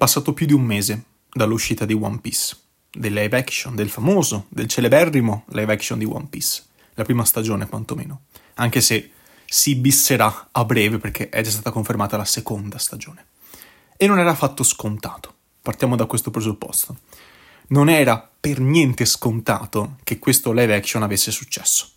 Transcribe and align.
passato 0.00 0.32
più 0.32 0.46
di 0.46 0.54
un 0.54 0.62
mese 0.62 1.04
dall'uscita 1.30 1.84
di 1.84 1.92
One 1.92 2.20
Piece, 2.20 2.56
del 2.90 3.12
live 3.12 3.36
action, 3.36 3.74
del 3.74 3.90
famoso, 3.90 4.46
del 4.48 4.66
celeberrimo 4.66 5.44
live 5.48 5.74
action 5.74 5.98
di 5.98 6.06
One 6.06 6.24
Piece, 6.30 6.62
la 6.94 7.04
prima 7.04 7.22
stagione 7.26 7.68
quantomeno, 7.68 8.22
anche 8.54 8.80
se 8.80 9.10
si 9.44 9.74
bisserà 9.74 10.48
a 10.52 10.64
breve 10.64 10.96
perché 10.96 11.28
è 11.28 11.42
già 11.42 11.50
stata 11.50 11.70
confermata 11.70 12.16
la 12.16 12.24
seconda 12.24 12.78
stagione. 12.78 13.26
E 13.98 14.06
non 14.06 14.18
era 14.18 14.30
affatto 14.30 14.62
scontato, 14.62 15.34
partiamo 15.60 15.96
da 15.96 16.06
questo 16.06 16.30
presupposto. 16.30 17.00
Non 17.66 17.90
era 17.90 18.26
per 18.40 18.58
niente 18.58 19.04
scontato 19.04 19.98
che 20.02 20.18
questo 20.18 20.52
live 20.52 20.74
action 20.74 21.02
avesse 21.02 21.30
successo. 21.30 21.90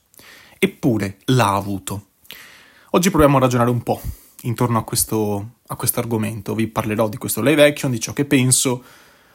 Eppure 0.60 1.20
l'ha 1.28 1.54
avuto. 1.54 2.08
Oggi 2.90 3.10
proviamo 3.10 3.38
a 3.38 3.40
ragionare 3.40 3.70
un 3.70 3.82
po' 3.82 4.02
intorno 4.44 4.78
a 4.78 4.84
questo, 4.84 5.56
a 5.68 5.76
questo 5.76 6.00
argomento. 6.00 6.56
Vi 6.56 6.68
parlerò 6.68 7.10
di 7.10 7.18
questo 7.18 7.42
live 7.42 7.66
action, 7.66 7.92
di 7.92 8.00
ciò 8.00 8.14
che 8.14 8.26
penso. 8.26 8.84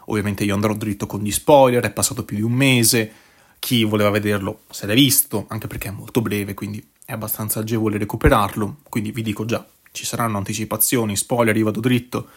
Ovviamente 0.06 0.44
io 0.44 0.54
andrò 0.54 0.74
dritto 0.74 1.06
con 1.06 1.20
gli 1.20 1.30
spoiler, 1.30 1.82
è 1.82 1.90
passato 1.90 2.24
più 2.24 2.36
di 2.36 2.42
un 2.42 2.52
mese. 2.52 3.12
Chi 3.58 3.84
voleva 3.84 4.10
vederlo 4.10 4.60
se 4.70 4.86
l'è 4.86 4.94
visto, 4.94 5.46
anche 5.48 5.66
perché 5.66 5.88
è 5.88 5.92
molto 5.92 6.22
breve, 6.22 6.54
quindi 6.54 6.86
è 7.04 7.12
abbastanza 7.12 7.60
agevole 7.60 7.98
recuperarlo. 7.98 8.78
Quindi 8.88 9.10
vi 9.12 9.22
dico 9.22 9.44
già, 9.44 9.64
ci 9.92 10.04
saranno 10.04 10.38
anticipazioni, 10.38 11.16
spoiler, 11.16 11.56
io 11.56 11.64
vado 11.64 11.80
dritto. 11.80 12.28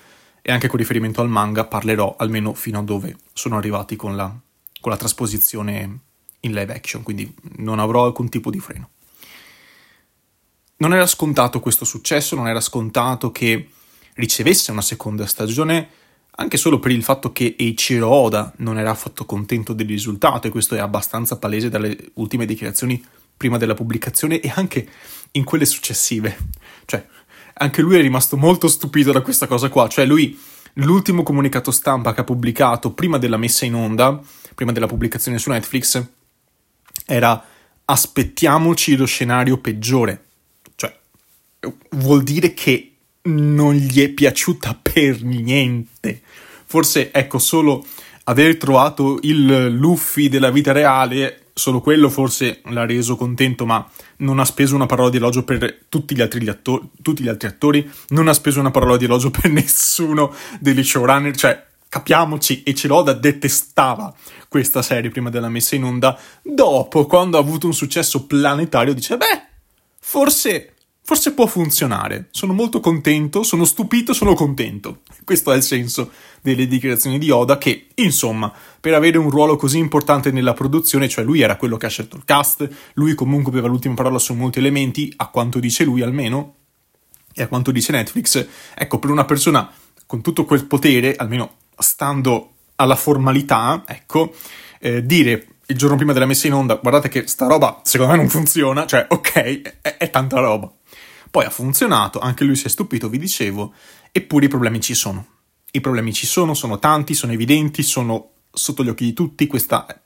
E 0.42 0.52
anche 0.52 0.68
con 0.68 0.80
riferimento 0.80 1.22
al 1.22 1.30
manga 1.30 1.66
parlerò 1.66 2.16
almeno 2.18 2.54
fino 2.54 2.80
a 2.80 2.84
dove 2.84 3.16
sono 3.32 3.58
arrivati 3.58 3.96
con 3.96 4.16
la, 4.16 4.34
con 4.80 4.92
la 4.92 4.98
trasposizione 4.98 6.00
in 6.42 6.54
live 6.54 6.74
action, 6.74 7.04
quindi 7.04 7.32
non 7.58 7.80
avrò 7.80 8.06
alcun 8.06 8.30
tipo 8.30 8.50
di 8.50 8.60
freno. 8.60 8.90
Non 10.82 10.96
era 10.96 11.06
scontato 11.06 11.60
questo 11.60 11.86
successo, 11.86 12.36
non 12.36 12.48
era 12.48 12.60
scontato 12.60 13.32
che 13.32 13.70
ricevesse 14.16 14.72
una 14.72 14.82
seconda 14.82 15.28
stagione, 15.28 15.88
anche 16.38 16.58
solo 16.58 16.80
per 16.80 16.90
il 16.90 17.04
fatto 17.04 17.32
che 17.32 17.56
Eiichiro 17.56 18.10
Oda 18.10 18.52
non 18.58 18.80
era 18.80 18.90
affatto 18.90 19.26
contento 19.26 19.74
del 19.74 19.86
risultato, 19.86 20.48
e 20.48 20.50
questo 20.50 20.74
è 20.74 20.80
abbastanza 20.80 21.38
palese 21.38 21.70
dalle 21.70 21.96
ultime 22.16 22.48
dichiarazioni 22.48 23.04
prima 23.38 23.60
della 23.60 23.76
pubblicazione 23.76 24.40
e 24.40 24.52
anche 24.56 24.90
in 25.34 25.44
quelle 25.44 25.66
successive. 25.66 26.36
Cioè, 26.86 27.06
anche 27.54 27.82
lui 27.84 27.98
è 27.98 28.02
rimasto 28.02 28.36
molto 28.36 28.68
stupito 28.68 29.12
da 29.12 29.22
questa 29.22 29.46
cosa 29.46 29.70
qua, 29.70 29.88
cioè 29.88 30.08
lui 30.08 30.36
l'ultimo 30.76 31.22
comunicato 31.22 31.70
stampa 31.70 32.12
che 32.12 32.22
ha 32.22 32.24
pubblicato 32.24 32.92
prima 32.94 33.20
della 33.20 33.38
messa 33.38 33.66
in 33.66 33.76
onda, 33.76 34.20
prima 34.56 34.72
della 34.72 34.88
pubblicazione 34.88 35.38
su 35.38 35.52
Netflix, 35.52 36.04
era 37.06 37.46
aspettiamoci 37.86 38.96
lo 38.96 39.06
scenario 39.06 39.60
peggiore 39.60 40.30
vuol 41.90 42.24
dire 42.24 42.54
che 42.54 42.92
non 43.24 43.74
gli 43.74 44.02
è 44.02 44.10
piaciuta 44.10 44.78
per 44.82 45.24
niente. 45.24 46.22
Forse, 46.66 47.12
ecco, 47.12 47.38
solo 47.38 47.86
aver 48.26 48.58
trovato 48.58 49.20
il 49.24 49.68
Luffy 49.68 50.30
della 50.30 50.52
vita 50.52 50.72
reale, 50.72 51.48
solo 51.54 51.82
quello 51.82 52.10
forse 52.10 52.62
l'ha 52.66 52.86
reso 52.86 53.16
contento, 53.16 53.66
ma 53.66 53.86
non 54.18 54.40
ha 54.40 54.46
speso 54.46 54.76
una 54.76 54.86
parola 54.86 55.10
di 55.10 55.18
elogio 55.18 55.44
per 55.44 55.86
tutti 55.90 56.16
gli, 56.16 56.22
altri, 56.22 56.42
gli 56.42 56.50
attori, 56.50 56.90
tutti 57.02 57.24
gli 57.24 57.28
altri 57.28 57.48
attori, 57.48 57.90
non 58.10 58.28
ha 58.28 58.34
speso 58.34 58.60
una 58.60 58.72
parola 58.72 58.98
di 58.98 59.06
elogio 59.06 59.32
per 59.32 59.52
nessuno 59.52 60.34
degli 60.60 60.84
showrunner, 60.84 61.36
cioè 61.36 61.66
capiamoci, 61.90 62.64
e 62.64 62.74
Celoda 62.74 63.12
detestava 63.12 64.14
questa 64.48 64.82
serie 64.82 65.10
prima 65.10 65.30
della 65.30 65.50
messa 65.50 65.76
in 65.76 65.84
onda, 65.84 66.18
dopo, 66.42 67.06
quando 67.06 67.38
ha 67.38 67.42
avuto 67.42 67.68
un 67.68 67.74
successo 67.74 68.26
planetario, 68.26 68.94
dice, 68.94 69.18
beh, 69.18 69.44
forse 70.00 70.76
forse 71.12 71.34
può 71.34 71.46
funzionare. 71.46 72.28
Sono 72.32 72.54
molto 72.54 72.80
contento, 72.80 73.44
sono 73.44 73.66
stupito, 73.66 74.14
sono 74.14 74.34
contento. 74.34 75.02
Questo 75.26 75.52
è 75.52 75.58
il 75.58 75.62
senso 75.62 76.10
delle 76.40 76.68
dichiarazioni 76.68 77.20
di 77.20 77.30
Oda 77.30 77.58
che, 77.58 77.88
insomma, 77.96 78.50
per 78.80 78.94
avere 78.94 79.18
un 79.18 79.30
ruolo 79.30 79.58
così 79.58 79.78
importante 79.78 80.32
nella 80.32 80.54
produzione, 80.54 81.10
cioè 81.10 81.26
lui 81.26 81.42
era 81.42 81.58
quello 81.58 81.76
che 81.76 81.88
ha 81.88 81.90
scelto 81.90 82.16
il 82.16 82.24
cast, 82.24 82.66
lui 82.94 83.14
comunque 83.14 83.52
aveva 83.52 83.68
l'ultima 83.68 83.94
parola 83.94 84.20
su 84.20 84.34
molti 84.36 84.60
elementi, 84.60 85.12
a 85.18 85.28
quanto 85.28 85.60
dice 85.60 85.84
lui 85.84 86.02
almeno, 86.02 86.56
e 87.34 87.44
a 87.44 87.48
quanto 87.50 87.72
dice 87.72 87.92
Netflix, 87.92 88.48
ecco, 88.74 88.98
per 88.98 89.10
una 89.10 89.26
persona 89.26 89.70
con 90.06 90.22
tutto 90.22 90.46
quel 90.46 90.66
potere, 90.66 91.18
almeno 91.18 91.56
stando 91.78 92.54
alla 92.76 92.96
formalità, 92.96 93.84
ecco, 93.86 94.34
eh, 94.80 95.06
dire 95.06 95.48
il 95.66 95.78
giorno 95.78 95.98
prima 95.98 96.14
della 96.14 96.26
messa 96.26 96.48
in 96.48 96.54
onda, 96.54 96.76
guardate 96.76 97.10
che 97.10 97.28
sta 97.28 97.48
roba 97.48 97.82
secondo 97.84 98.14
me 98.14 98.18
non 98.20 98.30
funziona, 98.30 98.86
cioè 98.86 99.08
ok, 99.10 99.82
è, 99.82 99.98
è 99.98 100.10
tanta 100.10 100.40
roba. 100.40 100.72
Poi 101.32 101.46
ha 101.46 101.50
funzionato, 101.50 102.20
anche 102.20 102.44
lui 102.44 102.58
si 102.58 102.66
è 102.66 102.70
stupito, 102.70 103.08
vi 103.08 103.18
dicevo, 103.18 103.74
eppure 104.12 104.46
i 104.46 104.50
problemi 104.50 104.82
ci 104.82 104.94
sono. 104.94 105.26
I 105.72 105.80
problemi 105.80 106.12
ci 106.12 106.26
sono, 106.26 106.54
sono 106.54 106.78
tanti, 106.78 107.14
sono 107.14 107.32
evidenti, 107.32 107.84
sono 107.84 108.32
sotto 108.52 108.84
gli 108.84 108.90
occhi 108.90 109.06
di 109.06 109.14
tutti. 109.14 109.48
Questa, 109.48 110.02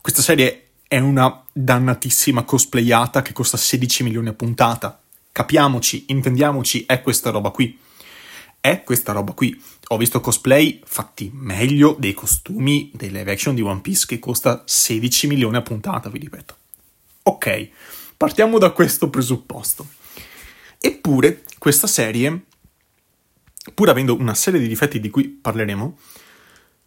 questa 0.00 0.22
serie 0.22 0.70
è 0.88 0.98
una 0.98 1.44
dannatissima 1.52 2.44
cosplayata 2.44 3.20
che 3.20 3.34
costa 3.34 3.58
16 3.58 4.04
milioni 4.04 4.28
a 4.28 4.32
puntata. 4.32 5.02
Capiamoci, 5.32 6.06
intendiamoci, 6.08 6.84
è 6.86 7.02
questa 7.02 7.28
roba 7.28 7.50
qui. 7.50 7.78
È 8.58 8.82
questa 8.84 9.12
roba 9.12 9.32
qui. 9.32 9.62
Ho 9.88 9.98
visto 9.98 10.22
cosplay 10.22 10.80
fatti 10.86 11.30
meglio 11.34 11.94
dei 11.98 12.14
costumi 12.14 12.90
dei 12.94 13.10
live 13.10 13.32
action 13.32 13.54
di 13.54 13.60
One 13.60 13.82
Piece 13.82 14.06
che 14.06 14.18
costa 14.18 14.62
16 14.64 15.26
milioni 15.26 15.56
a 15.56 15.62
puntata, 15.62 16.08
vi 16.08 16.20
ripeto. 16.20 16.56
Ok, 17.24 17.68
partiamo 18.16 18.56
da 18.58 18.70
questo 18.70 19.10
presupposto. 19.10 19.86
Eppure 20.86 21.44
questa 21.56 21.86
serie, 21.86 22.44
pur 23.72 23.88
avendo 23.88 24.14
una 24.18 24.34
serie 24.34 24.60
di 24.60 24.68
difetti 24.68 25.00
di 25.00 25.08
cui 25.08 25.28
parleremo, 25.28 25.98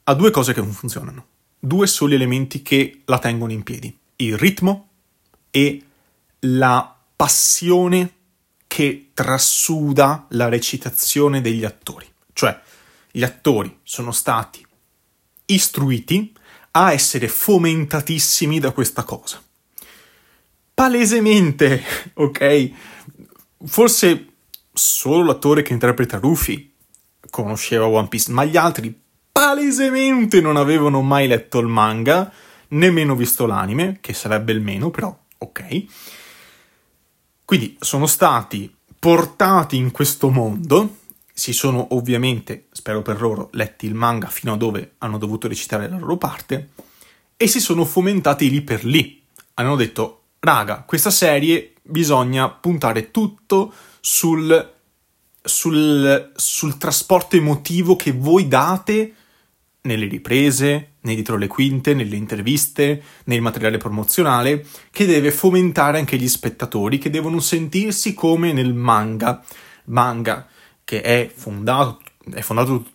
ha 0.03 0.13
due 0.13 0.29
cose 0.29 0.53
che 0.53 0.61
non 0.61 0.71
funzionano. 0.71 1.25
Due 1.57 1.87
soli 1.87 2.13
elementi 2.13 2.61
che 2.61 3.01
la 3.05 3.17
tengono 3.17 3.53
in 3.53 3.63
piedi. 3.63 3.97
Il 4.17 4.37
ritmo 4.37 4.89
e 5.49 5.81
la 6.41 6.95
passione 7.15 8.13
che 8.67 9.09
trasuda 9.15 10.27
la 10.29 10.47
recitazione 10.47 11.41
degli 11.41 11.65
attori. 11.65 12.05
Cioè, 12.33 12.55
gli 13.09 13.23
attori 13.23 13.79
sono 13.81 14.11
stati 14.11 14.63
istruiti 15.45 16.35
a 16.69 16.93
essere 16.93 17.27
fomentatissimi 17.27 18.59
da 18.59 18.69
questa 18.69 19.01
cosa. 19.01 19.41
Palesemente, 20.75 21.83
ok? 22.13 22.71
Forse 23.65 24.27
solo 24.73 25.23
l'attore 25.23 25.61
che 25.61 25.73
interpreta 25.73 26.19
Luffy 26.19 26.73
conosceva 27.29 27.87
One 27.87 28.07
Piece, 28.07 28.31
ma 28.31 28.43
gli 28.43 28.57
altri 28.57 28.97
palesemente 29.31 30.41
non 30.41 30.57
avevano 30.57 31.01
mai 31.01 31.27
letto 31.27 31.59
il 31.59 31.67
manga, 31.67 32.31
nemmeno 32.69 33.15
visto 33.15 33.45
l'anime, 33.45 33.97
che 34.01 34.13
sarebbe 34.13 34.51
il 34.51 34.61
meno, 34.61 34.89
però 34.89 35.15
ok. 35.37 35.85
Quindi 37.45 37.77
sono 37.79 38.07
stati 38.07 38.73
portati 38.99 39.77
in 39.77 39.91
questo 39.91 40.29
mondo, 40.29 40.97
si 41.31 41.53
sono 41.53 41.87
ovviamente, 41.91 42.65
spero 42.71 43.01
per 43.01 43.21
loro, 43.21 43.49
letti 43.53 43.85
il 43.85 43.93
manga 43.93 44.27
fino 44.27 44.53
a 44.53 44.57
dove 44.57 44.95
hanno 44.97 45.17
dovuto 45.17 45.47
recitare 45.47 45.87
la 45.87 45.97
loro 45.97 46.17
parte, 46.17 46.69
e 47.37 47.47
si 47.47 47.59
sono 47.59 47.85
fomentati 47.85 48.49
lì 48.49 48.61
per 48.61 48.83
lì. 48.83 49.21
Hanno 49.53 49.75
detto, 49.75 50.23
raga, 50.39 50.83
questa 50.85 51.11
serie 51.11 51.73
bisogna 51.87 52.49
puntare 52.49 53.11
tutto 53.11 53.73
sul, 53.99 54.73
sul, 55.41 56.31
sul 56.35 56.77
trasporto 56.77 57.35
emotivo 57.35 57.95
che 57.95 58.11
voi 58.11 58.47
date 58.47 59.13
nelle 59.81 60.07
riprese, 60.07 60.95
nei 61.01 61.15
dietro 61.15 61.37
le 61.37 61.47
quinte, 61.47 61.93
nelle 61.93 62.15
interviste, 62.15 63.01
nel 63.25 63.41
materiale 63.41 63.77
promozionale, 63.77 64.65
che 64.91 65.05
deve 65.05 65.31
fomentare 65.31 65.97
anche 65.97 66.17
gli 66.17 66.27
spettatori, 66.27 66.97
che 66.97 67.09
devono 67.09 67.39
sentirsi 67.39 68.13
come 68.13 68.51
nel 68.51 68.73
manga. 68.73 69.43
Manga 69.85 70.45
che 70.83 71.01
è 71.01 71.31
fondato, 71.33 72.01
è 72.33 72.41
fondato 72.41 72.85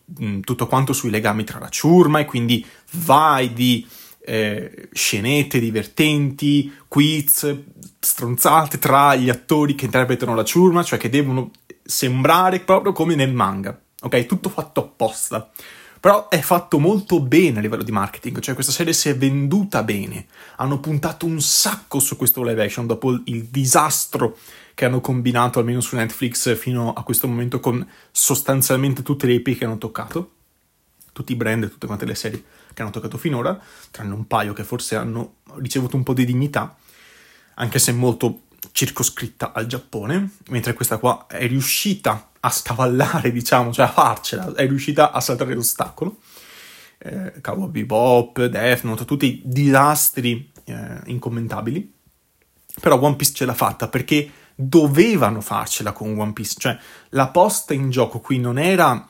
tutto 0.43 0.67
quanto 0.67 0.93
sui 0.93 1.11
legami 1.11 1.45
tra 1.45 1.59
la 1.59 1.69
ciurma 1.69 2.21
e 2.21 2.25
quindi 2.27 2.65
vai 2.93 3.53
di 3.53 3.87
eh, 4.25 4.89
scenette 4.93 5.59
divertenti, 5.59 6.73
quiz, 6.89 7.57
stronzate 7.99 8.79
tra 8.79 9.15
gli 9.15 9.29
attori 9.29 9.75
che 9.75 9.87
interpretano 9.87 10.35
la 10.35 10.45
ciurma, 10.45 10.83
cioè 10.83 10.99
che 10.99 11.09
devono 11.09 11.51
sembrare 11.83 12.61
proprio 12.61 12.93
come 12.93 13.15
nel 13.15 13.33
manga. 13.33 13.79
Ok, 14.03 14.27
tutto 14.27 14.49
fatto 14.49 14.81
apposta. 14.81 15.51
Però 16.01 16.29
è 16.29 16.41
fatto 16.41 16.81
molto 16.81 17.21
bene 17.21 17.59
a 17.59 17.61
livello 17.61 17.85
di 17.85 17.93
marketing, 17.93 18.41
cioè 18.41 18.55
questa 18.55 18.73
serie 18.73 18.93
si 18.93 19.09
è 19.09 19.17
venduta 19.17 19.85
bene. 19.85 20.27
Hanno 20.57 20.81
puntato 20.81 21.27
un 21.27 21.41
sacco 21.41 22.01
su 22.01 22.17
questo 22.17 22.43
live 22.43 22.65
action 22.65 22.89
dopo 22.89 23.17
il 23.27 23.45
disastro 23.45 24.37
che 24.75 24.85
hanno 24.85 25.01
combinato 25.01 25.61
almeno 25.61 25.81
su 25.81 25.95
Netflix 25.95 26.57
fino 26.57 26.93
a 26.93 27.05
questo 27.05 27.29
momento 27.29 27.61
con 27.61 27.87
sostanzialmente 28.11 29.03
tutte 29.03 29.29
le 29.29 29.35
IP 29.35 29.57
che 29.57 29.65
hanno 29.65 29.79
toccato, 29.79 30.31
tutti 31.13 31.33
i 31.33 31.37
brand 31.37 31.71
tutte 31.71 31.87
quante 31.87 32.05
le 32.05 32.15
serie 32.17 32.43
che 32.73 32.83
hanno 32.83 32.91
toccato 32.91 33.19
finora, 33.19 33.59
tranne 33.91 34.15
un 34.15 34.27
paio 34.27 34.53
che 34.53 34.65
forse 34.65 34.97
hanno 34.97 35.37
ricevuto 35.57 35.97
un 35.97 36.03
po' 36.03 36.15
di 36.15 36.25
dignità, 36.25 36.77
anche 37.55 37.79
se 37.79 37.93
molto 37.93 38.43
circoscritta 38.71 39.53
al 39.53 39.67
Giappone, 39.67 40.37
mentre 40.49 40.73
questa 40.75 40.99
qua 40.99 41.27
è 41.27 41.47
riuscita 41.47 42.31
a 42.41 42.51
scavallare, 42.51 43.31
diciamo, 43.33 43.73
cioè 43.73 43.87
a 43.87 43.91
farcela, 43.91 44.55
è 44.55 44.67
riuscita 44.67 45.13
a 45.13 45.21
saltare 45.21 45.55
l'ostacolo. 45.55 46.19
Eh, 46.99 47.41
Cowboy 47.41 47.69
Bebop, 47.69 48.45
Death 48.45 48.83
Note, 48.85 49.05
tutti 49.05 49.43
disastri 49.45 50.53
eh, 50.65 51.01
incommentabili. 51.07 51.93
Però 52.81 53.01
One 53.01 53.17
Piece 53.17 53.35
ce 53.35 53.45
l'ha 53.45 53.55
fatta 53.55 53.89
perché 53.89 54.31
dovevano 54.55 55.41
farcela 55.41 55.93
con 55.93 56.19
One 56.19 56.33
Piece, 56.33 56.55
cioè 56.59 56.79
la 57.11 57.29
posta 57.29 57.75
in 57.75 57.91
gioco 57.91 58.21
qui 58.21 58.39
non 58.39 58.59
era 58.59 59.07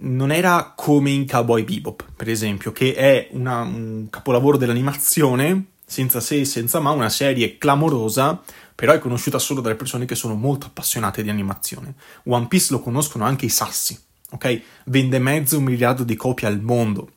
non 0.00 0.30
era 0.30 0.72
come 0.76 1.10
in 1.10 1.26
Cowboy 1.26 1.64
Bebop, 1.64 2.04
per 2.14 2.28
esempio, 2.28 2.72
che 2.72 2.94
è 2.94 3.28
una, 3.32 3.60
un 3.60 4.06
capolavoro 4.10 4.56
dell'animazione, 4.56 5.64
senza 5.84 6.20
se 6.20 6.40
e 6.40 6.44
senza 6.44 6.80
ma, 6.80 6.90
una 6.90 7.08
serie 7.08 7.58
clamorosa, 7.58 8.40
però 8.74 8.92
è 8.92 8.98
conosciuta 8.98 9.38
solo 9.38 9.60
dalle 9.60 9.74
persone 9.74 10.04
che 10.04 10.14
sono 10.14 10.34
molto 10.34 10.66
appassionate 10.66 11.22
di 11.22 11.30
animazione. 11.30 11.94
One 12.24 12.46
Piece 12.46 12.72
lo 12.72 12.80
conoscono 12.80 13.24
anche 13.24 13.46
i 13.46 13.50
sassi, 13.50 13.98
ok? 14.30 14.60
Vende 14.84 15.18
mezzo 15.18 15.60
miliardo 15.60 16.04
di 16.04 16.14
copie 16.14 16.46
al 16.46 16.60
mondo, 16.60 17.10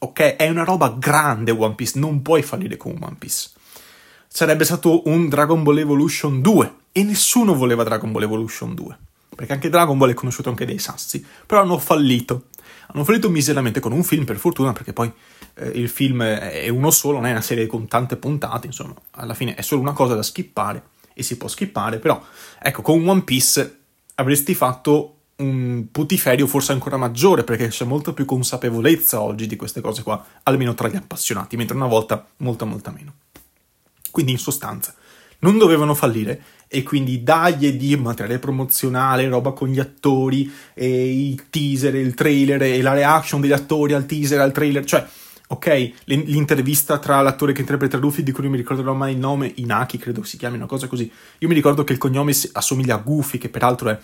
ok? 0.00 0.36
È 0.36 0.48
una 0.48 0.64
roba 0.64 0.94
grande 0.98 1.52
One 1.52 1.74
Piece, 1.74 1.98
non 1.98 2.20
puoi 2.20 2.42
fallire 2.42 2.76
con 2.76 2.98
One 3.00 3.16
Piece. 3.18 3.50
Sarebbe 4.28 4.64
stato 4.64 5.08
un 5.08 5.28
Dragon 5.28 5.62
Ball 5.62 5.78
Evolution 5.78 6.40
2 6.40 6.74
e 6.92 7.02
nessuno 7.02 7.54
voleva 7.54 7.82
Dragon 7.82 8.12
Ball 8.12 8.22
Evolution 8.22 8.74
2 8.74 8.98
perché 9.34 9.52
anche 9.52 9.68
Dragon 9.68 9.96
Ball 9.96 10.10
è 10.10 10.14
conosciuto 10.14 10.48
anche 10.48 10.66
dai 10.66 10.78
sassi, 10.78 11.24
però 11.46 11.62
hanno 11.62 11.78
fallito. 11.78 12.46
Hanno 12.92 13.04
fallito 13.04 13.30
miseramente 13.30 13.80
con 13.80 13.92
un 13.92 14.02
film, 14.02 14.24
per 14.24 14.36
fortuna, 14.36 14.72
perché 14.72 14.92
poi 14.92 15.12
eh, 15.54 15.68
il 15.68 15.88
film 15.88 16.22
è 16.22 16.68
uno 16.68 16.90
solo, 16.90 17.18
non 17.18 17.26
è 17.26 17.30
una 17.30 17.40
serie 17.40 17.66
con 17.66 17.86
tante 17.86 18.16
puntate, 18.16 18.66
insomma, 18.66 18.94
alla 19.12 19.34
fine 19.34 19.54
è 19.54 19.62
solo 19.62 19.80
una 19.80 19.92
cosa 19.92 20.14
da 20.14 20.22
skippare 20.22 20.82
e 21.14 21.22
si 21.22 21.36
può 21.36 21.48
skippare, 21.48 21.98
però 21.98 22.20
ecco, 22.60 22.82
con 22.82 23.06
One 23.08 23.22
Piece 23.22 23.78
avresti 24.16 24.54
fatto 24.54 25.16
un 25.36 25.86
putiferio 25.90 26.46
forse 26.46 26.72
ancora 26.72 26.96
maggiore, 26.96 27.44
perché 27.44 27.68
c'è 27.68 27.84
molta 27.84 28.12
più 28.12 28.24
consapevolezza 28.24 29.20
oggi 29.20 29.46
di 29.46 29.56
queste 29.56 29.80
cose 29.80 30.02
qua, 30.02 30.22
almeno 30.42 30.74
tra 30.74 30.88
gli 30.88 30.96
appassionati, 30.96 31.56
mentre 31.56 31.76
una 31.76 31.86
volta 31.86 32.26
molta 32.38 32.64
molta 32.64 32.90
meno. 32.90 33.14
Quindi 34.10 34.32
in 34.32 34.38
sostanza, 34.38 34.94
non 35.40 35.58
dovevano 35.58 35.94
fallire 35.94 36.42
e 36.72 36.84
quindi 36.84 37.24
dagli 37.24 37.72
di 37.72 37.96
materiale 37.96 38.38
promozionale, 38.38 39.26
roba 39.26 39.50
con 39.50 39.66
gli 39.66 39.80
attori, 39.80 40.48
e 40.72 40.86
i 40.86 41.40
teaser, 41.50 41.96
il 41.96 42.14
trailer 42.14 42.62
e 42.62 42.80
la 42.80 42.92
reaction 42.92 43.40
degli 43.40 43.50
attori 43.50 43.92
al 43.92 44.06
teaser, 44.06 44.38
al 44.38 44.52
trailer, 44.52 44.84
cioè 44.84 45.04
ok, 45.48 45.92
l'intervista 46.04 46.98
tra 46.98 47.20
l'attore 47.22 47.52
che 47.52 47.62
interpreta 47.62 47.96
Luffy, 47.96 48.22
di 48.22 48.30
cui 48.30 48.44
non 48.44 48.52
mi 48.52 48.58
ricorderò 48.58 48.92
mai 48.92 49.14
il 49.14 49.18
nome, 49.18 49.50
Inaki 49.56 49.98
credo 49.98 50.22
si 50.22 50.36
chiami, 50.36 50.58
una 50.58 50.66
cosa 50.66 50.86
così. 50.86 51.10
Io 51.38 51.48
mi 51.48 51.54
ricordo 51.54 51.82
che 51.82 51.92
il 51.92 51.98
cognome 51.98 52.32
assomiglia 52.52 52.94
a 52.94 52.98
Goofy, 52.98 53.38
che 53.38 53.48
peraltro 53.48 53.88
è, 53.88 53.98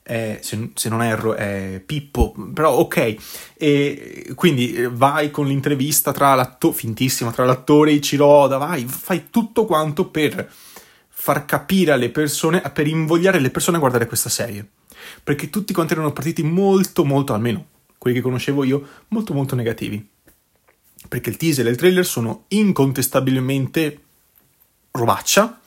è 0.00 0.38
se, 0.42 0.70
se, 0.74 0.88
non 0.88 1.02
erro, 1.02 1.34
è 1.34 1.82
Pippo, 1.84 2.32
però 2.54 2.76
ok. 2.76 3.16
E 3.54 4.32
quindi 4.36 4.74
eh, 4.74 4.88
vai 4.88 5.32
con 5.32 5.48
l'intervista 5.48 6.12
tra 6.12 6.36
l'attore, 6.36 6.74
fintissima, 6.74 7.32
tra 7.32 7.44
l'attore 7.44 7.90
e 7.90 7.94
Ichiroda, 7.94 8.58
vai, 8.58 8.84
fai 8.86 9.24
tutto 9.28 9.64
quanto 9.64 10.06
per 10.08 10.48
far 11.22 11.44
capire 11.44 11.92
alle 11.92 12.10
persone, 12.10 12.60
per 12.72 12.88
invogliare 12.88 13.38
le 13.38 13.50
persone 13.50 13.76
a 13.76 13.80
guardare 13.80 14.08
questa 14.08 14.28
serie. 14.28 14.68
Perché 15.22 15.50
tutti 15.50 15.72
quanti 15.72 15.92
erano 15.92 16.12
partiti 16.12 16.42
molto, 16.42 17.04
molto, 17.04 17.32
almeno 17.32 17.66
quelli 17.96 18.16
che 18.16 18.22
conoscevo 18.22 18.64
io, 18.64 18.84
molto, 19.08 19.32
molto 19.32 19.54
negativi. 19.54 20.04
Perché 21.06 21.30
il 21.30 21.36
teaser 21.36 21.68
e 21.68 21.70
il 21.70 21.76
trailer 21.76 22.04
sono 22.04 22.46
incontestabilmente 22.48 24.00
robaccia, 24.90 25.60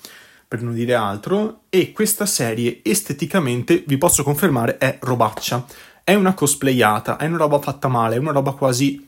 per 0.46 0.62
non 0.62 0.74
dire 0.74 0.94
altro, 0.94 1.62
e 1.70 1.94
questa 1.94 2.26
serie 2.26 2.82
esteticamente, 2.84 3.86
vi 3.88 3.98
posso 3.98 4.24
confermare, 4.24 4.78
è 4.78 4.98
robaccia. 5.04 5.66
È 6.04 6.14
una 6.14 6.34
cosplayata, 6.34 7.16
è 7.16 7.28
una 7.28 7.38
roba 7.38 7.62
fatta 7.62 7.88
male, 7.88 8.16
è 8.16 8.20
una 8.20 8.34
roba 8.34 8.52
quasi 8.52 9.08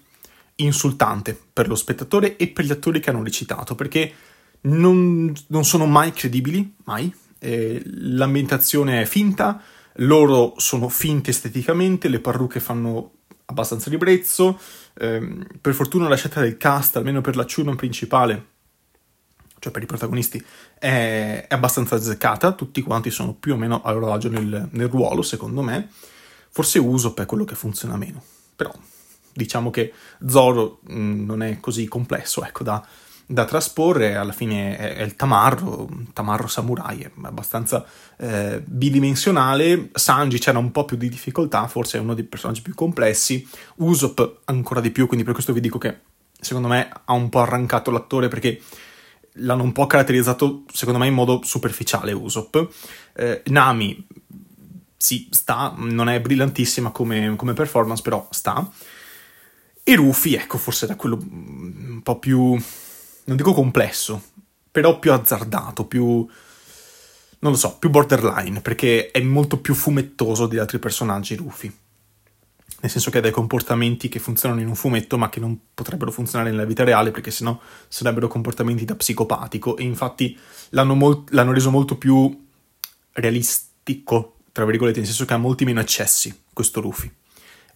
insultante 0.56 1.38
per 1.52 1.68
lo 1.68 1.76
spettatore 1.76 2.38
e 2.38 2.48
per 2.48 2.64
gli 2.64 2.72
attori 2.72 3.02
che 3.02 3.10
hanno 3.10 3.22
recitato, 3.22 3.76
perché 3.76 4.14
non, 4.68 5.34
non 5.48 5.66
sono 5.66 5.86
mai 5.86 6.12
credibili, 6.12 6.76
mai. 6.86 7.14
Eh, 7.40 7.82
l'ambientazione 7.86 9.02
è 9.02 9.06
finta, 9.06 9.62
loro 9.96 10.54
sono 10.58 10.90
finti 10.90 11.30
esteticamente, 11.30 12.08
le 12.08 12.20
parrucche 12.20 12.60
fanno 12.60 13.12
abbastanza 13.46 13.90
ribrezzo. 13.90 14.60
Eh, 14.94 15.46
per 15.60 15.74
fortuna 15.74 16.08
la 16.08 16.16
scelta 16.16 16.42
del 16.42 16.58
cast, 16.58 16.98
almeno 16.98 17.22
per 17.22 17.36
la 17.36 17.46
Chunon 17.46 17.76
principale, 17.76 18.46
cioè 19.60 19.72
per 19.72 19.84
i 19.84 19.88
protagonisti, 19.88 20.44
è, 20.78 21.46
è, 21.48 21.54
abbastanza 21.54 21.96
azzeccata. 21.96 22.54
Tutti 22.54 22.82
quanti 22.82 23.10
sono 23.10 23.34
più 23.34 23.54
o 23.54 23.58
meno 23.58 23.82
a 23.82 23.92
loro 23.92 24.12
agio 24.12 24.30
nel, 24.30 24.70
nel 24.72 24.88
ruolo, 24.88 25.22
secondo 25.22 25.62
me. 25.62 25.90
Forse 26.50 26.80
Usopp 26.80 27.20
è 27.20 27.26
quello 27.26 27.46
che 27.46 27.56
funziona 27.56 27.98
meno, 27.98 28.24
però 28.56 28.74
diciamo 29.32 29.70
che 29.70 29.94
Zoro 30.26 30.80
mh, 30.82 31.00
mm, 31.00 31.26
non 31.26 31.44
è 31.44 31.60
così 31.60 31.88
complesso, 31.88 32.44
ecco, 32.44 32.64
da 32.64 32.84
da 33.30 33.44
trasporre, 33.44 34.16
alla 34.16 34.32
fine 34.32 34.78
è, 34.78 35.02
il 35.04 35.18
tamarro, 35.18 35.90
tamarro 36.14 36.48
samurai, 36.48 37.02
è 37.02 37.12
abbastanza 37.24 37.86
eh, 38.16 38.64
bidimensionale, 38.66 39.90
Sanji 39.92 40.40
c'era 40.40 40.60
un 40.60 40.72
po' 40.72 40.86
più 40.86 40.96
di 40.96 41.10
difficoltà, 41.10 41.68
forse 41.68 41.98
è 41.98 42.02
uno 42.02 42.14
dei 42.14 42.24
personaggi 42.24 42.62
più 42.62 42.74
complessi, 42.74 43.46
Usopp 43.76 44.22
ancora 44.46 44.80
di 44.80 44.92
più, 44.92 45.08
quindi 45.08 45.26
per 45.26 45.34
questo 45.34 45.52
vi 45.52 45.60
dico 45.60 45.78
che 45.78 46.00
secondo 46.40 46.70
me 46.70 46.90
ha 47.04 47.14
un 47.14 47.28
po' 47.28 47.42
arrancato 47.42 47.92
l'attore 47.92 48.30
perché 48.30 48.62
l'hanno 49.40 49.64
un 49.64 49.74
po' 49.74 49.88
caratterizzato 49.88 50.64
secondo 50.72 51.00
me 51.00 51.08
in 51.08 51.14
modo 51.14 51.42
superficiale 51.44 52.14
Usopp, 52.14 52.56
eh, 53.14 53.44
Nami 53.48 54.08
sì, 54.96 55.28
sta, 55.32 55.74
non 55.78 56.08
è 56.08 56.22
brillantissima 56.22 56.92
come, 56.92 57.36
come 57.36 57.54
performance, 57.54 58.02
però 58.02 58.26
sta. 58.32 58.68
E 59.84 59.96
Rufy, 59.96 60.34
ecco, 60.34 60.58
forse 60.58 60.86
era 60.86 60.96
quello 60.96 61.18
un 61.18 62.02
po' 62.04 62.20
più 62.20 62.60
non 63.28 63.36
dico 63.36 63.54
complesso, 63.54 64.22
però 64.72 65.00
più 65.00 65.12
azzardato, 65.12 65.86
più... 65.86 66.04
non 67.40 67.52
lo 67.52 67.58
so, 67.58 67.78
più 67.78 67.90
borderline, 67.90 68.62
perché 68.62 69.12
è 69.12 69.22
molto 69.22 69.60
più 69.60 69.74
fumettoso 69.74 70.48
di 70.48 70.58
altri 70.58 70.80
personaggi 70.80 71.36
Rufy. 71.36 71.74
Nel 72.80 72.92
senso 72.92 73.10
che 73.10 73.18
ha 73.18 73.22
dei 73.22 73.32
comportamenti 73.32 74.08
che 74.08 74.20
funzionano 74.20 74.62
in 74.62 74.68
un 74.68 74.76
fumetto, 74.76 75.18
ma 75.18 75.30
che 75.30 75.40
non 75.40 75.60
potrebbero 75.74 76.12
funzionare 76.12 76.52
nella 76.52 76.64
vita 76.64 76.84
reale, 76.84 77.12
perché 77.12 77.32
sennò 77.32 77.60
sarebbero 77.88 78.28
comportamenti 78.28 78.86
da 78.86 78.96
psicopatico. 78.96 79.78
E 79.78 79.84
infatti 79.84 80.38
l'hanno, 80.70 80.96
molt- 80.96 81.32
l'hanno 81.32 81.54
reso 81.54 81.72
molto 81.72 81.98
più 81.98 82.48
realistico, 83.14 84.38
tra 84.52 84.64
virgolette, 84.64 85.00
nel 85.00 85.08
senso 85.08 85.26
che 85.26 85.34
ha 85.34 85.38
molti 85.38 85.66
meno 85.66 85.80
eccessi 85.80 86.44
questo 86.54 86.80
Rufy. 86.80 87.12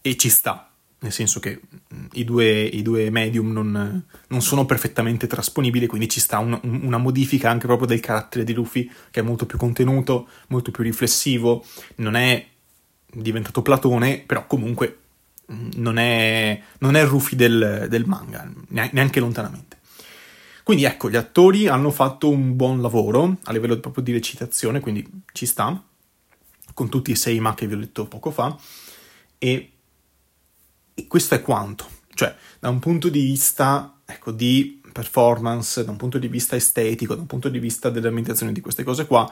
E 0.01 0.15
ci 0.17 0.29
sta, 0.29 0.70
nel 1.01 1.11
senso 1.11 1.39
che 1.39 1.59
mm, 1.93 2.05
i 2.13 2.23
due, 2.23 2.61
i 2.61 2.81
due 2.81 3.09
medium 3.09 3.51
non, 3.51 4.03
non, 4.27 4.41
sono 4.41 4.65
perfettamente 4.65 5.27
trasponibili, 5.27 5.87
quindi 5.87 6.07
ci 6.07 6.19
sta 6.19 6.39
un, 6.39 6.59
una 6.63 6.97
modifica 6.97 7.49
anche 7.49 7.65
proprio 7.65 7.87
del 7.87 7.99
carattere 7.99 8.43
di 8.43 8.53
Luffy, 8.53 8.89
che 9.09 9.21
è 9.21 9.23
molto 9.23 9.45
più 9.45 9.57
contenuto, 9.57 10.27
molto 10.47 10.71
più 10.71 10.83
riflessivo, 10.83 11.65
non 11.95 12.15
è 12.15 12.45
diventato 13.13 13.61
Platone, 13.61 14.19
però 14.19 14.45
comunque 14.45 14.99
mm, 15.51 15.69
non 15.75 15.97
è, 15.97 16.61
non 16.79 16.95
è 16.95 17.05
Ruffy 17.05 17.35
del, 17.35 17.87
del 17.89 18.05
manga, 18.05 18.51
neanche 18.69 19.19
lontanamente. 19.19 19.79
Quindi 20.63 20.83
ecco, 20.83 21.09
gli 21.09 21.15
attori 21.15 21.67
hanno 21.67 21.89
fatto 21.89 22.29
un 22.29 22.55
buon 22.55 22.79
lavoro 22.79 23.37
a 23.45 23.51
livello 23.51 23.79
proprio 23.79 24.03
di 24.03 24.11
recitazione, 24.11 24.79
quindi 24.79 25.05
ci 25.33 25.47
sta, 25.47 25.83
con 26.75 26.89
tutti 26.89 27.09
i 27.09 27.15
sei 27.15 27.39
ma 27.39 27.55
che 27.55 27.65
vi 27.65 27.73
ho 27.73 27.77
detto 27.79 28.05
poco 28.05 28.29
fa, 28.29 28.55
e 29.39 29.70
e 31.01 31.07
questo 31.07 31.35
è 31.35 31.41
quanto. 31.41 31.87
Cioè, 32.13 32.33
da 32.59 32.69
un 32.69 32.79
punto 32.79 33.09
di 33.09 33.19
vista, 33.19 33.99
ecco, 34.05 34.31
di 34.31 34.81
performance, 34.91 35.83
da 35.83 35.91
un 35.91 35.97
punto 35.97 36.17
di 36.17 36.27
vista 36.27 36.55
estetico, 36.55 37.15
da 37.15 37.21
un 37.21 37.27
punto 37.27 37.49
di 37.49 37.59
vista 37.59 37.89
dell'ambientazione 37.89 38.51
di 38.51 38.61
queste 38.61 38.83
cose 38.83 39.05
qua, 39.05 39.31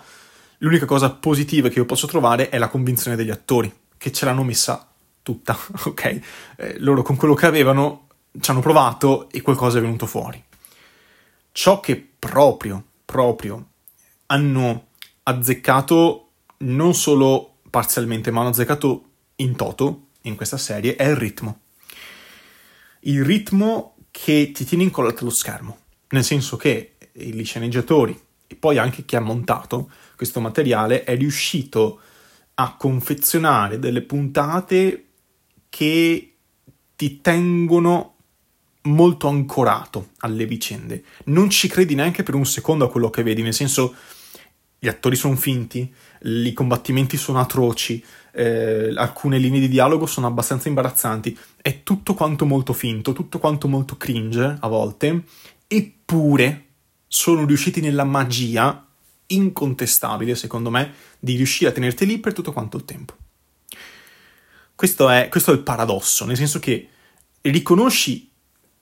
l'unica 0.60 0.86
cosa 0.86 1.12
positiva 1.12 1.70
che 1.70 1.80
io 1.80 1.86
posso 1.86 2.08
trovare 2.08 2.50
è 2.50 2.58
la 2.58 2.70
convinzione 2.70 3.16
degli 3.16 3.30
attori, 3.30 3.72
che 3.98 4.12
ce 4.12 4.26
l'hanno 4.26 4.44
messa 4.44 4.88
tutta, 5.22 5.58
ok? 5.86 6.20
Eh, 6.58 6.76
loro 6.80 7.02
con 7.02 7.16
quello 7.16 7.34
che 7.34 7.46
avevano 7.46 8.08
ci 8.40 8.52
hanno 8.52 8.62
provato 8.62 9.30
e 9.32 9.42
qualcosa 9.42 9.80
è 9.80 9.82
venuto 9.82 10.06
fuori. 10.06 10.42
Ciò 11.52 11.80
che 11.80 12.08
proprio, 12.18 12.84
proprio 13.04 13.66
hanno 14.28 14.88
azzeccato 15.24 16.30
non 16.60 16.94
solo 16.94 17.58
parzialmente, 17.70 18.32
ma 18.32 18.42
hanno 18.42 18.50
azzeccato 18.50 19.04
in 19.38 19.56
toto 19.56 20.08
in 20.24 20.36
questa 20.36 20.58
serie 20.58 20.96
è 20.96 21.08
il 21.08 21.16
ritmo. 21.16 21.62
Il 23.02 23.24
ritmo 23.24 23.96
che 24.12 24.52
ti 24.54 24.66
tiene 24.66 24.84
incollato 24.84 25.22
allo 25.22 25.30
schermo, 25.30 25.78
nel 26.10 26.24
senso 26.24 26.58
che 26.58 26.96
gli 27.14 27.44
sceneggiatori 27.44 28.20
e 28.48 28.56
poi 28.56 28.78
anche 28.78 29.06
chi 29.06 29.16
ha 29.16 29.22
montato 29.22 29.92
questo 30.16 30.40
materiale 30.40 31.04
è 31.04 31.16
riuscito 31.16 32.02
a 32.56 32.76
confezionare 32.76 33.80
delle 33.80 34.02
puntate 34.02 35.06
che 35.70 36.34
ti 36.96 37.22
tengono 37.22 38.16
molto 38.84 39.28
ancorato 39.28 40.10
alle 40.20 40.46
vicende. 40.46 41.04
Non 41.26 41.50
ci 41.50 41.68
credi 41.68 41.96
neanche 41.96 42.24
per 42.24 42.36
un 42.36 42.46
secondo 42.46 42.86
a 42.86 42.90
quello 42.90 43.10
che 43.10 43.24
vedi, 43.24 43.42
nel 43.42 43.54
senso 43.54 43.96
gli 44.78 44.88
attori 44.88 45.16
sono 45.16 45.36
finti, 45.36 45.94
i 46.24 46.54
combattimenti 46.54 47.18
sono 47.18 47.40
atroci, 47.40 48.04
eh, 48.32 48.94
alcune 48.96 49.38
linee 49.38 49.60
di 49.60 49.68
dialogo 49.68 50.06
sono 50.06 50.28
abbastanza 50.28 50.68
imbarazzanti, 50.68 51.38
è 51.62 51.84
tutto 51.84 52.14
quanto 52.14 52.46
molto 52.46 52.74
finto, 52.74 53.14
tutto 53.14 53.40
quanto 53.40 53.68
molto 53.68 53.98
cringe 53.98 54.58
a 54.60 54.68
volte, 54.68 55.24
eppure 55.68 56.66
sono 57.08 57.46
riusciti 57.46 57.82
nella 57.82 58.04
magia 58.04 58.86
incontestabile, 59.28 60.36
secondo 60.36 60.70
me, 60.70 60.94
di 61.20 61.36
riuscire 61.36 61.70
a 61.70 61.74
tenerti 61.74 62.06
lì 62.06 62.20
per 62.20 62.34
tutto 62.34 62.52
quanto 62.52 62.78
il 62.78 62.86
tempo. 62.86 63.16
Questo 64.76 65.10
è, 65.10 65.28
questo 65.30 65.52
è 65.52 65.54
il 65.54 65.62
paradosso, 65.62 66.26
nel 66.26 66.38
senso 66.38 66.60
che 66.60 66.88
riconosci 67.42 68.30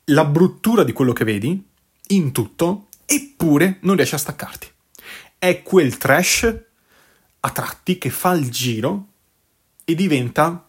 la 0.05 0.25
bruttura 0.25 0.83
di 0.83 0.93
quello 0.93 1.13
che 1.13 1.23
vedi 1.23 1.61
in 2.09 2.31
tutto, 2.31 2.87
eppure 3.05 3.79
non 3.81 3.95
riesci 3.95 4.15
a 4.15 4.19
staccarti. 4.19 4.67
È 5.37 5.63
quel 5.63 5.97
trash 5.97 6.63
a 7.39 7.49
tratti 7.49 7.97
che 7.97 8.09
fa 8.09 8.33
il 8.33 8.49
giro 8.49 9.07
e 9.89 9.95
diventa 9.95 10.67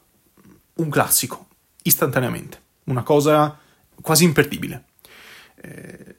un 0.75 0.89
classico 0.89 1.49
istantaneamente, 1.83 2.63
una 2.85 3.03
cosa 3.03 3.59
quasi 4.01 4.23
imperdibile. 4.23 4.85
Eh, 5.57 6.17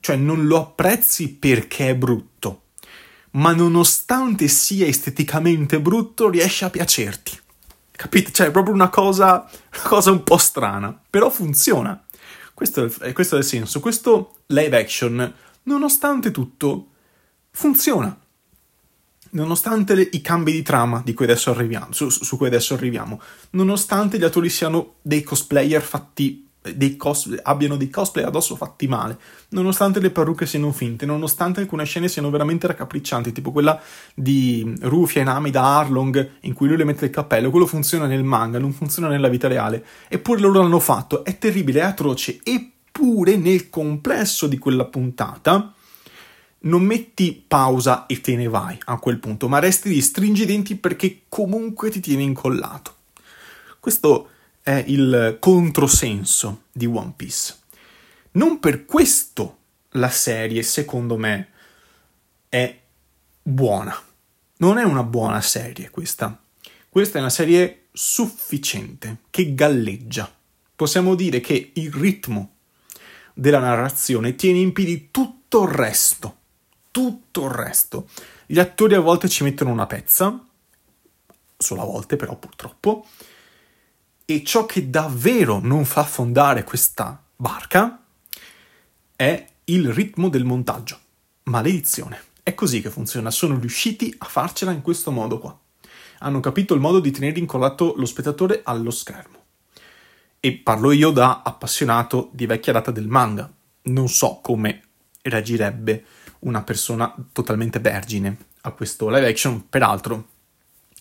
cioè 0.00 0.16
non 0.16 0.44
lo 0.46 0.58
apprezzi 0.58 1.32
perché 1.32 1.90
è 1.90 1.94
brutto, 1.94 2.62
ma 3.32 3.52
nonostante 3.52 4.48
sia 4.48 4.84
esteticamente 4.84 5.80
brutto 5.80 6.28
riesce 6.28 6.64
a 6.64 6.70
piacerti. 6.70 7.38
Capite? 7.92 8.32
Cioè 8.32 8.48
è 8.48 8.50
proprio 8.50 8.74
una 8.74 8.88
cosa, 8.88 9.48
una 9.72 9.82
cosa 9.84 10.10
un 10.10 10.24
po' 10.24 10.36
strana, 10.36 11.00
però 11.08 11.30
funziona. 11.30 12.04
Questo 12.52 12.90
è, 12.98 13.12
questo 13.12 13.36
è 13.36 13.38
il 13.38 13.44
senso. 13.44 13.78
Questo 13.78 14.38
live 14.46 14.76
action, 14.76 15.34
nonostante 15.62 16.32
tutto, 16.32 16.88
funziona. 17.52 18.18
Nonostante 19.34 19.94
le, 19.94 20.08
i 20.12 20.20
cambi 20.20 20.52
di 20.52 20.62
trama 20.62 21.02
di 21.04 21.12
cui 21.12 21.26
su, 21.36 22.08
su 22.08 22.36
cui 22.36 22.46
adesso 22.46 22.74
arriviamo, 22.74 23.20
nonostante 23.50 24.18
gli 24.18 24.24
attori 24.24 24.48
siano 24.48 24.94
dei 25.02 25.22
cosplayer 25.22 25.82
fatti 25.82 26.44
dei 26.72 26.96
cos- 26.96 27.28
abbiano 27.42 27.76
dei 27.76 27.90
cosplay 27.90 28.24
addosso 28.24 28.56
fatti 28.56 28.86
male, 28.86 29.18
nonostante 29.50 30.00
le 30.00 30.10
parrucche 30.10 30.46
siano 30.46 30.72
finte, 30.72 31.04
nonostante 31.04 31.60
alcune 31.60 31.84
scene 31.84 32.08
siano 32.08 32.30
veramente 32.30 32.66
raccapriccianti, 32.66 33.32
tipo 33.32 33.52
quella 33.52 33.78
di 34.14 34.74
Rufia 34.80 35.20
e 35.20 35.24
Nami 35.24 35.50
da 35.50 35.78
Arlong 35.78 36.30
in 36.40 36.54
cui 36.54 36.68
lui 36.68 36.78
le 36.78 36.84
mette 36.84 37.04
il 37.04 37.10
cappello, 37.10 37.50
quello 37.50 37.66
funziona 37.66 38.06
nel 38.06 38.24
manga, 38.24 38.58
non 38.58 38.72
funziona 38.72 39.08
nella 39.08 39.28
vita 39.28 39.48
reale, 39.48 39.84
eppure 40.08 40.40
loro 40.40 40.62
l'hanno 40.62 40.80
fatto, 40.80 41.24
è 41.24 41.36
terribile, 41.36 41.80
è 41.80 41.84
atroce, 41.84 42.40
eppure 42.42 43.36
nel 43.36 43.68
complesso 43.68 44.46
di 44.46 44.56
quella 44.56 44.86
puntata 44.86 45.73
non 46.64 46.82
metti 46.82 47.44
pausa 47.46 48.06
e 48.06 48.20
te 48.20 48.36
ne 48.36 48.48
vai 48.48 48.78
a 48.84 48.98
quel 48.98 49.18
punto, 49.18 49.48
ma 49.48 49.58
resti 49.58 49.88
lì, 49.88 50.00
stringi 50.00 50.42
i 50.42 50.46
denti 50.46 50.76
perché 50.76 51.22
comunque 51.28 51.90
ti 51.90 52.00
tiene 52.00 52.22
incollato. 52.22 52.96
Questo 53.80 54.30
è 54.62 54.82
il 54.86 55.36
controsenso 55.40 56.64
di 56.72 56.86
One 56.86 57.12
Piece. 57.16 57.56
Non 58.32 58.58
per 58.60 58.84
questo 58.84 59.58
la 59.90 60.08
serie, 60.08 60.62
secondo 60.62 61.16
me, 61.16 61.48
è 62.48 62.80
buona. 63.42 63.96
Non 64.56 64.78
è 64.78 64.84
una 64.84 65.02
buona 65.02 65.40
serie 65.40 65.90
questa. 65.90 66.40
Questa 66.88 67.18
è 67.18 67.20
una 67.20 67.30
serie 67.30 67.86
sufficiente, 67.92 69.18
che 69.30 69.54
galleggia. 69.54 70.32
Possiamo 70.74 71.14
dire 71.14 71.40
che 71.40 71.72
il 71.74 71.92
ritmo 71.92 72.54
della 73.34 73.58
narrazione 73.58 74.34
tiene 74.34 74.60
in 74.60 74.72
piedi 74.72 75.10
tutto 75.10 75.64
il 75.64 75.68
resto. 75.68 76.38
Tutto 76.94 77.46
il 77.46 77.50
resto. 77.50 78.08
Gli 78.46 78.60
attori 78.60 78.94
a 78.94 79.00
volte 79.00 79.28
ci 79.28 79.42
mettono 79.42 79.72
una 79.72 79.84
pezza, 79.84 80.40
solo 81.56 81.82
a 81.82 81.84
volte 81.84 82.14
però 82.14 82.36
purtroppo, 82.36 83.08
e 84.24 84.44
ciò 84.44 84.64
che 84.64 84.90
davvero 84.90 85.58
non 85.58 85.86
fa 85.86 86.02
affondare 86.02 86.62
questa 86.62 87.20
barca 87.34 88.00
è 89.16 89.44
il 89.64 89.92
ritmo 89.92 90.28
del 90.28 90.44
montaggio. 90.44 91.00
Maledizione. 91.42 92.26
È 92.44 92.54
così 92.54 92.80
che 92.80 92.90
funziona. 92.90 93.32
Sono 93.32 93.58
riusciti 93.58 94.14
a 94.18 94.26
farcela 94.26 94.70
in 94.70 94.80
questo 94.80 95.10
modo 95.10 95.40
qua. 95.40 95.58
Hanno 96.20 96.38
capito 96.38 96.74
il 96.74 96.80
modo 96.80 97.00
di 97.00 97.10
tenere 97.10 97.40
incollato 97.40 97.94
lo 97.96 98.06
spettatore 98.06 98.60
allo 98.62 98.92
schermo. 98.92 99.42
E 100.38 100.52
parlo 100.58 100.92
io 100.92 101.10
da 101.10 101.42
appassionato 101.44 102.30
di 102.32 102.46
vecchia 102.46 102.72
data 102.72 102.92
del 102.92 103.08
manga. 103.08 103.52
Non 103.82 104.08
so 104.08 104.38
come 104.40 104.82
reagirebbe 105.22 106.04
una 106.44 106.62
persona 106.62 107.14
totalmente 107.32 107.78
vergine 107.78 108.36
a 108.62 108.70
questo 108.70 109.08
live 109.08 109.28
action. 109.28 109.68
Peraltro, 109.68 110.28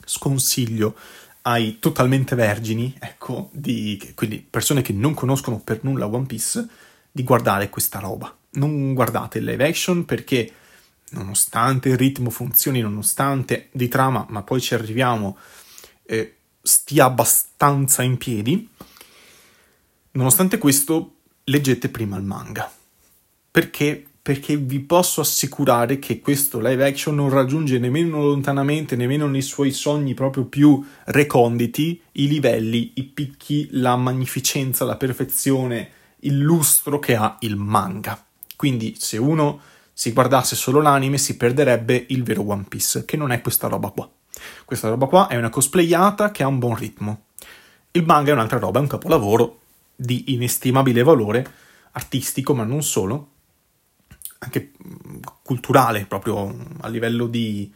sconsiglio 0.06 0.96
ai 1.44 1.80
totalmente 1.80 2.36
vergini, 2.36 2.96
ecco, 3.00 3.50
di, 3.52 4.14
quindi 4.16 4.46
persone 4.48 4.82
che 4.82 4.94
non 4.94 5.14
conoscono 5.14 5.60
per 5.60 5.84
nulla 5.84 6.08
One 6.08 6.26
Piece, 6.26 6.68
di 7.12 7.24
guardare 7.24 7.70
questa 7.70 8.00
roba. 8.00 8.36
Non 8.52 8.94
guardate 8.94 9.40
il 9.40 9.46
live 9.46 9.68
action 9.68 10.06
perché 10.06 10.52
nonostante 11.12 11.90
il 11.90 11.98
ritmo 11.98 12.30
funzioni, 12.30 12.82
nonostante 12.82 13.70
di 13.72 13.88
trama, 13.88 14.26
ma 14.30 14.42
poi 14.42 14.62
ci 14.62 14.74
arriviamo, 14.74 15.38
eh, 16.06 16.38
stia 16.62 17.06
abbastanza 17.06 18.02
in 18.04 18.18
piedi, 18.18 18.68
nonostante 20.12 20.58
questo 20.58 21.16
leggete 21.44 21.90
prima 21.90 22.18
il 22.18 22.24
manga. 22.24 22.72
Perché 23.52 24.06
perché 24.24 24.56
vi 24.56 24.80
posso 24.80 25.20
assicurare 25.20 26.00
che 26.00 26.22
questo 26.22 26.62
live 26.62 26.88
action 26.88 27.13
non 27.13 27.30
raggiunge 27.30 27.77
nemmeno 27.77 28.24
lontanamente, 28.24 28.96
nemmeno 28.96 29.27
nei 29.27 29.42
suoi 29.42 29.72
sogni 29.72 30.13
proprio 30.13 30.46
più 30.46 30.82
reconditi, 31.08 32.01
i 32.13 32.30
livelli, 32.30 32.94
i 32.96 33.03
picchi, 33.03 33.68
la 33.72 33.98
magnificenza, 33.98 34.86
la 34.86 34.96
perfezione, 34.96 35.89
il 36.20 36.39
lustro 36.39 37.00
che 37.00 37.15
ha 37.15 37.36
il 37.42 37.58
manga. 37.58 38.25
Quindi 38.56 38.96
se 38.98 39.18
uno 39.18 39.60
si 39.92 40.13
guardasse 40.13 40.56
solo 40.56 40.80
l'anime 40.80 41.18
si 41.18 41.36
perderebbe 41.36 42.06
il 42.08 42.24
vero 42.24 42.50
One 42.50 42.63
Piece, 42.70 43.03
che 43.03 43.18
non 43.18 43.34
è 43.34 43.42
questa 43.42 43.68
roba 43.68 43.89
qua. 43.89 44.10
Questa 44.63 44.88
roba 44.88 45.06
qua 45.08 45.27
è 45.27 45.36
una 45.36 45.50
cosplayata 45.50 46.32
che 46.32 46.44
ha 46.44 46.48
un 46.48 46.60
buon 46.60 46.77
ritmo. 46.77 47.25
Il 47.92 48.06
manga 48.06 48.32
è 48.32 48.34
un'altra 48.34 48.58
roba, 48.58 48.80
è 48.80 48.84
un 48.84 48.88
capolavoro 48.88 49.60
di 49.98 50.34
inestimabile 50.34 51.03
valore 51.03 51.46
artistico, 51.92 52.56
ma 52.56 52.63
non 52.63 52.84
solo, 52.84 53.32
anche 54.44 54.72
culturale, 55.42 56.06
proprio 56.06 56.56
a 56.82 56.88
livello 56.88 57.28
di, 57.28 57.72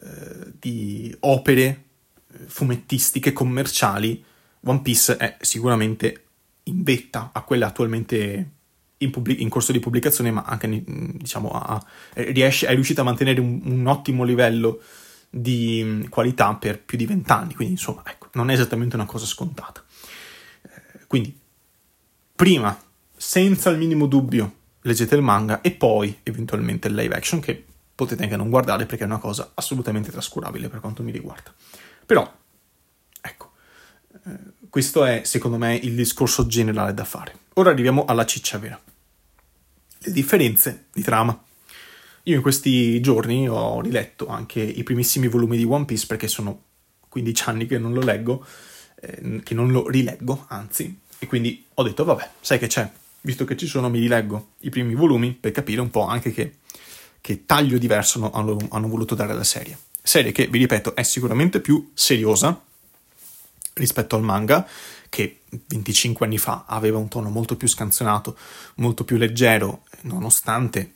eh, 0.00 0.52
di 0.58 1.14
opere 1.20 1.84
eh, 2.32 2.38
fumettistiche 2.46 3.32
commerciali, 3.32 4.24
One 4.66 4.80
Piece 4.80 5.16
è 5.16 5.36
sicuramente 5.40 6.24
in 6.64 6.82
vetta 6.82 7.30
a 7.32 7.42
quelle 7.42 7.64
attualmente 7.64 8.50
in, 8.98 9.10
pubblic- 9.10 9.40
in 9.40 9.48
corso 9.48 9.72
di 9.72 9.80
pubblicazione, 9.80 10.30
ma 10.30 10.42
anche 10.42 10.82
diciamo, 10.86 11.50
a, 11.50 11.84
riesce, 12.14 12.66
è 12.66 12.74
riuscita 12.74 13.02
a 13.02 13.04
mantenere 13.04 13.40
un, 13.40 13.60
un, 13.64 13.86
ottimo 13.86 14.24
livello 14.24 14.80
di 15.28 16.06
qualità 16.08 16.54
per 16.54 16.80
più 16.80 16.96
di 16.96 17.06
vent'anni, 17.06 17.54
quindi 17.54 17.74
insomma, 17.74 18.02
ecco, 18.06 18.28
non 18.32 18.50
è 18.50 18.54
esattamente 18.54 18.96
una 18.96 19.04
cosa 19.04 19.26
scontata. 19.26 19.84
Eh, 20.62 21.06
quindi, 21.06 21.36
prima, 22.34 22.78
senza 23.16 23.70
il 23.70 23.78
minimo 23.78 24.06
dubbio, 24.06 24.52
leggete 24.86 25.14
il 25.14 25.22
manga 25.22 25.60
e 25.60 25.72
poi 25.72 26.18
eventualmente 26.22 26.88
il 26.88 26.94
live 26.94 27.14
action 27.14 27.40
che 27.40 27.64
potete 27.94 28.22
anche 28.22 28.36
non 28.36 28.50
guardare 28.50 28.86
perché 28.86 29.04
è 29.04 29.06
una 29.06 29.18
cosa 29.18 29.52
assolutamente 29.54 30.10
trascurabile 30.10 30.68
per 30.68 30.80
quanto 30.80 31.02
mi 31.02 31.10
riguarda. 31.10 31.52
Però, 32.04 32.30
ecco, 33.20 33.52
eh, 34.26 34.38
questo 34.68 35.04
è 35.04 35.22
secondo 35.24 35.56
me 35.56 35.74
il 35.74 35.94
discorso 35.94 36.46
generale 36.46 36.92
da 36.92 37.04
fare. 37.04 37.38
Ora 37.54 37.70
arriviamo 37.70 38.04
alla 38.04 38.26
ciccia 38.26 38.58
vera. 38.58 38.80
Le 39.98 40.12
differenze 40.12 40.86
di 40.92 41.02
trama. 41.02 41.42
Io 42.24 42.36
in 42.36 42.42
questi 42.42 43.00
giorni 43.00 43.48
ho 43.48 43.80
riletto 43.80 44.26
anche 44.26 44.60
i 44.60 44.82
primissimi 44.82 45.28
volumi 45.28 45.56
di 45.56 45.64
One 45.64 45.84
Piece 45.84 46.06
perché 46.06 46.28
sono 46.28 46.62
15 47.08 47.42
anni 47.46 47.66
che 47.66 47.78
non 47.78 47.92
lo 47.92 48.00
leggo, 48.00 48.44
eh, 49.00 49.40
che 49.42 49.54
non 49.54 49.70
lo 49.70 49.88
rileggo, 49.88 50.44
anzi, 50.48 51.00
e 51.18 51.26
quindi 51.26 51.64
ho 51.74 51.82
detto 51.82 52.04
vabbè, 52.04 52.30
sai 52.40 52.58
che 52.58 52.66
c'è, 52.66 52.90
visto 53.24 53.44
che 53.44 53.56
ci 53.56 53.66
sono, 53.66 53.90
mi 53.90 53.98
rileggo 53.98 54.52
i 54.60 54.70
primi 54.70 54.94
volumi 54.94 55.32
per 55.32 55.50
capire 55.50 55.80
un 55.80 55.90
po' 55.90 56.06
anche 56.06 56.32
che, 56.32 56.56
che 57.20 57.46
taglio 57.46 57.78
diverso 57.78 58.30
hanno, 58.32 58.56
hanno 58.70 58.88
voluto 58.88 59.14
dare 59.14 59.32
alla 59.32 59.44
serie. 59.44 59.78
Serie 60.02 60.32
che, 60.32 60.46
vi 60.46 60.58
ripeto, 60.58 60.94
è 60.94 61.02
sicuramente 61.02 61.60
più 61.60 61.90
seriosa 61.94 62.62
rispetto 63.74 64.16
al 64.16 64.22
manga, 64.22 64.66
che 65.08 65.40
25 65.66 66.26
anni 66.26 66.38
fa 66.38 66.64
aveva 66.66 66.98
un 66.98 67.08
tono 67.08 67.30
molto 67.30 67.56
più 67.56 67.66
scanzonato, 67.66 68.36
molto 68.76 69.04
più 69.04 69.16
leggero, 69.16 69.82
nonostante 70.02 70.92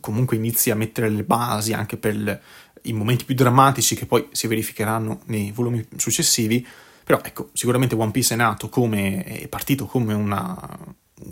comunque 0.00 0.36
inizi 0.36 0.70
a 0.70 0.74
mettere 0.74 1.08
le 1.08 1.22
basi 1.22 1.72
anche 1.72 1.96
per 1.96 2.42
i 2.82 2.92
momenti 2.92 3.24
più 3.24 3.34
drammatici 3.34 3.94
che 3.94 4.06
poi 4.06 4.28
si 4.32 4.46
verificheranno 4.46 5.22
nei 5.26 5.50
volumi 5.50 5.86
successivi. 5.96 6.66
Però 7.04 7.20
ecco, 7.22 7.48
sicuramente 7.54 7.94
One 7.94 8.10
Piece 8.10 8.34
è 8.34 8.36
nato 8.36 8.68
come, 8.68 9.24
è 9.24 9.48
partito 9.48 9.86
come 9.86 10.12
una, 10.12 10.58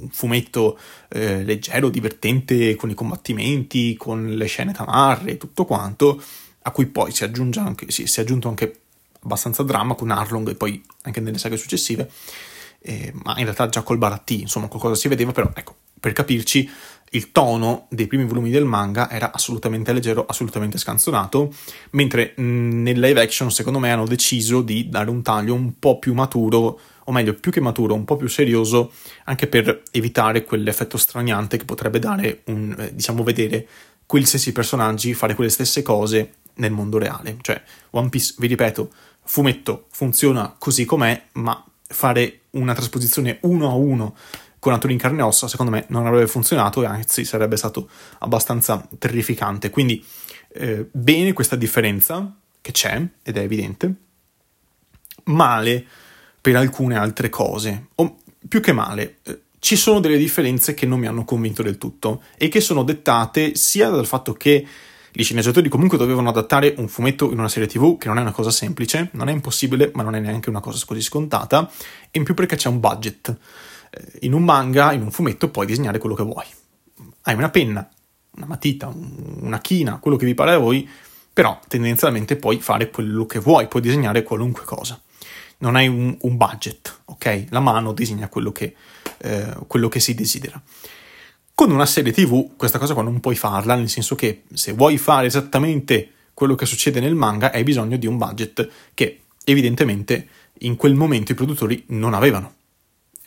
un 0.00 0.09
fumetto 0.11 0.78
eh, 1.09 1.43
leggero, 1.45 1.88
divertente, 1.88 2.75
con 2.75 2.90
i 2.90 2.95
combattimenti, 2.95 3.97
con 3.97 4.35
le 4.35 4.47
scene 4.47 4.73
tamarre 4.73 5.33
e 5.33 5.37
tutto 5.37 5.64
quanto, 5.64 6.23
a 6.62 6.71
cui 6.71 6.87
poi 6.87 7.12
si, 7.12 7.25
aggiunge 7.25 7.61
anche, 7.61 7.90
sì, 7.90 8.07
si 8.07 8.21
è 8.21 8.23
aggiunto 8.23 8.49
anche 8.49 8.81
abbastanza 9.21 9.62
dramma 9.62 9.95
con 9.95 10.11
Arlong 10.11 10.49
e 10.49 10.55
poi 10.55 10.83
anche 11.02 11.21
nelle 11.21 11.38
saghe 11.38 11.57
successive, 11.57 12.11
eh, 12.81 13.12
ma 13.25 13.37
in 13.38 13.45
realtà 13.45 13.69
già 13.69 13.83
col 13.83 13.99
Baratti, 13.99 14.40
insomma, 14.40 14.69
qualcosa 14.69 14.95
si 14.95 15.09
vedeva, 15.09 15.33
però 15.33 15.50
ecco, 15.55 15.75
per 15.99 16.12
capirci, 16.12 16.71
il 17.11 17.33
tono 17.33 17.87
dei 17.88 18.07
primi 18.07 18.25
volumi 18.25 18.50
del 18.50 18.64
manga 18.64 19.09
era 19.11 19.33
assolutamente 19.33 19.93
leggero, 19.93 20.26
assolutamente 20.26 20.78
scanzonato, 20.78 21.52
mentre 21.90 22.35
mh, 22.37 22.43
nel 22.43 22.99
live 22.99 23.21
action, 23.21 23.50
secondo 23.50 23.78
me, 23.78 23.90
hanno 23.90 24.07
deciso 24.07 24.62
di 24.62 24.88
dare 24.88 25.11
un 25.11 25.23
taglio 25.23 25.55
un 25.55 25.78
po' 25.78 25.99
più 25.99 26.14
maturo, 26.14 26.78
o 27.09 27.13
meglio, 27.13 27.35
più 27.35 27.51
che 27.51 27.61
maturo, 27.61 27.95
un 27.95 28.05
po' 28.05 28.17
più 28.17 28.29
serioso, 28.29 28.93
anche 29.25 29.47
per 29.47 29.83
evitare 29.93 30.45
quell'effetto 30.45 30.97
straniante 30.97 31.57
che 31.57 31.65
potrebbe 31.65 31.99
dare 31.99 32.43
un, 32.47 32.75
eh, 32.79 32.95
diciamo, 32.95 33.23
vedere 33.23 33.67
quegli 34.07 34.25
stessi 34.25 34.53
personaggi 34.53 35.15
fare 35.15 35.35
quelle 35.35 35.51
stesse 35.51 35.83
cose 35.83 36.35
nel 36.55 36.73
mondo 36.73 36.99
reale. 36.99 37.37
Cioè, 37.41 37.63
One 37.91 38.09
Piece, 38.09 38.35
vi 38.39 38.49
ripeto, 38.49 38.93
fumetto 39.25 39.87
funziona 39.91 40.55
così 40.59 40.85
com'è, 40.85 41.21
ma 41.33 41.65
fare 41.89 42.41
una 42.51 42.75
trasposizione 42.75 43.39
uno 43.43 43.71
a 43.71 43.75
uno 43.75 44.17
con 44.59 44.73
attori 44.73 44.95
in 44.95 44.99
carne 44.99 45.21
e 45.21 45.23
ossa, 45.23 45.47
secondo 45.47 45.71
me, 45.71 45.85
non 45.89 46.07
avrebbe 46.07 46.27
funzionato 46.27 46.83
e 46.83 46.87
anzi 46.87 47.25
sarebbe 47.25 47.57
stato 47.57 47.89
abbastanza 48.19 48.89
terrificante. 48.99 49.71
Quindi, 49.71 50.05
eh, 50.55 50.89
bene 50.91 51.33
questa 51.33 51.55
differenza, 51.55 52.35
che 52.61 52.73
c'è, 52.73 53.01
ed 53.23 53.37
è 53.37 53.41
evidente, 53.41 53.95
male 55.25 55.87
per 56.47 56.55
alcune 56.55 56.97
altre 56.97 57.29
cose, 57.29 57.88
o 57.97 58.19
più 58.49 58.61
che 58.61 58.71
male, 58.71 59.17
eh, 59.25 59.41
ci 59.59 59.75
sono 59.75 59.99
delle 59.99 60.17
differenze 60.17 60.75
che 60.75 60.87
non 60.87 61.00
mi 61.00 61.09
hanno 61.09 61.25
convinto 61.25 61.61
del 61.61 61.76
tutto 61.76 62.23
e 62.37 62.47
che 62.47 62.61
sono 62.61 62.85
dettate 62.85 63.57
sia 63.57 63.88
dal 63.88 64.07
fatto 64.07 64.33
che 64.33 64.65
gli 65.11 65.25
sceneggiatori 65.25 65.69
comunque 65.69 65.99
dovevano 65.99 66.29
adattare 66.29 66.75
un 66.76 66.87
fumetto 66.87 67.33
in 67.33 67.41
una 67.41 67.49
serie 67.49 67.67
tv, 67.67 67.99
che 67.99 68.07
non 68.07 68.19
è 68.19 68.21
una 68.21 68.31
cosa 68.31 68.53
semplice, 68.53 69.09
non 69.15 69.29
è 69.29 69.33
impossibile, 69.33 69.91
ma 69.95 70.05
non 70.05 70.15
è 70.15 70.21
neanche 70.21 70.49
una 70.49 70.61
cosa 70.61 70.85
così 70.87 71.00
scontata, 71.00 71.69
e 72.12 72.17
in 72.17 72.23
più 72.23 72.35
perché 72.35 72.55
c'è 72.55 72.69
un 72.69 72.79
budget. 72.79 73.37
Eh, 73.91 74.19
in 74.21 74.33
un 74.33 74.45
manga, 74.45 74.93
in 74.93 75.03
un 75.03 75.11
fumetto, 75.11 75.50
puoi 75.50 75.67
disegnare 75.67 75.99
quello 75.99 76.15
che 76.15 76.23
vuoi. 76.23 76.47
Hai 77.23 77.35
una 77.35 77.50
penna, 77.50 77.91
una 78.37 78.47
matita, 78.47 78.87
una 78.87 79.59
china, 79.59 79.99
quello 79.99 80.17
che 80.17 80.26
vi 80.26 80.35
pare 80.35 80.53
a 80.53 80.59
voi, 80.59 80.88
però 81.33 81.59
tendenzialmente 81.67 82.37
puoi 82.37 82.61
fare 82.61 82.88
quello 82.88 83.26
che 83.26 83.41
vuoi, 83.41 83.67
puoi 83.67 83.83
disegnare 83.83 84.23
qualunque 84.23 84.62
cosa. 84.62 85.00
Non 85.59 85.77
hai 85.77 85.89
un, 85.89 86.17
un 86.21 86.37
budget, 86.37 87.01
ok? 87.07 87.47
La 87.51 87.61
mano 87.61 87.93
disegna 87.93 88.29
quello 88.29 88.53
che, 88.53 88.75
eh, 89.19 89.57
quello 89.67 89.89
che 89.89 90.01
si 90.01 90.15
desidera. 90.15 90.61
Con 91.55 91.71
una 91.71 91.87
serie 91.87 92.13
TV 92.13 92.55
questa 92.57 92.79
cosa 92.79 92.93
qua 92.93 93.03
non 93.03 93.21
puoi 93.21 93.35
farla, 93.35 93.75
nel 93.75 93.89
senso 93.89 94.15
che 94.15 94.43
se 94.53 94.73
vuoi 94.73 94.99
fare 94.99 95.27
esattamente 95.27 96.11
quello 96.35 96.55
che 96.55 96.67
succede 96.67 97.01
nel 97.01 97.15
manga 97.15 97.51
hai 97.51 97.63
bisogno 97.63 97.97
di 97.97 98.07
un 98.07 98.19
budget 98.19 98.69
che 98.93 99.23
evidentemente 99.45 100.29
in 100.59 100.77
quel 100.77 100.95
momento 100.95 101.33
i 101.33 101.35
produttori 101.35 101.85
non 101.89 102.13
avevano. 102.13 102.55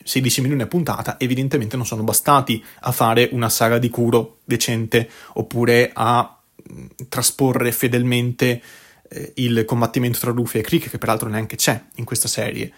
16 0.02 0.40
milioni 0.42 0.62
a 0.62 0.66
puntata 0.66 1.18
evidentemente 1.18 1.76
non 1.76 1.84
sono 1.84 2.02
bastati 2.04 2.64
a 2.80 2.92
fare 2.92 3.28
una 3.32 3.48
saga 3.48 3.78
di 3.78 3.90
Kuro 3.90 4.38
decente 4.44 5.10
oppure 5.34 5.90
a 5.92 6.38
mm, 6.72 6.86
trasporre 7.08 7.72
fedelmente 7.72 8.62
eh, 9.10 9.32
il 9.36 9.64
combattimento 9.66 10.18
tra 10.18 10.30
Luffy 10.30 10.60
e 10.60 10.62
Krieg 10.62 10.88
che 10.88 10.98
peraltro 10.98 11.28
neanche 11.28 11.56
c'è 11.56 11.80
in 11.96 12.04
questa 12.04 12.28
serie 12.28 12.72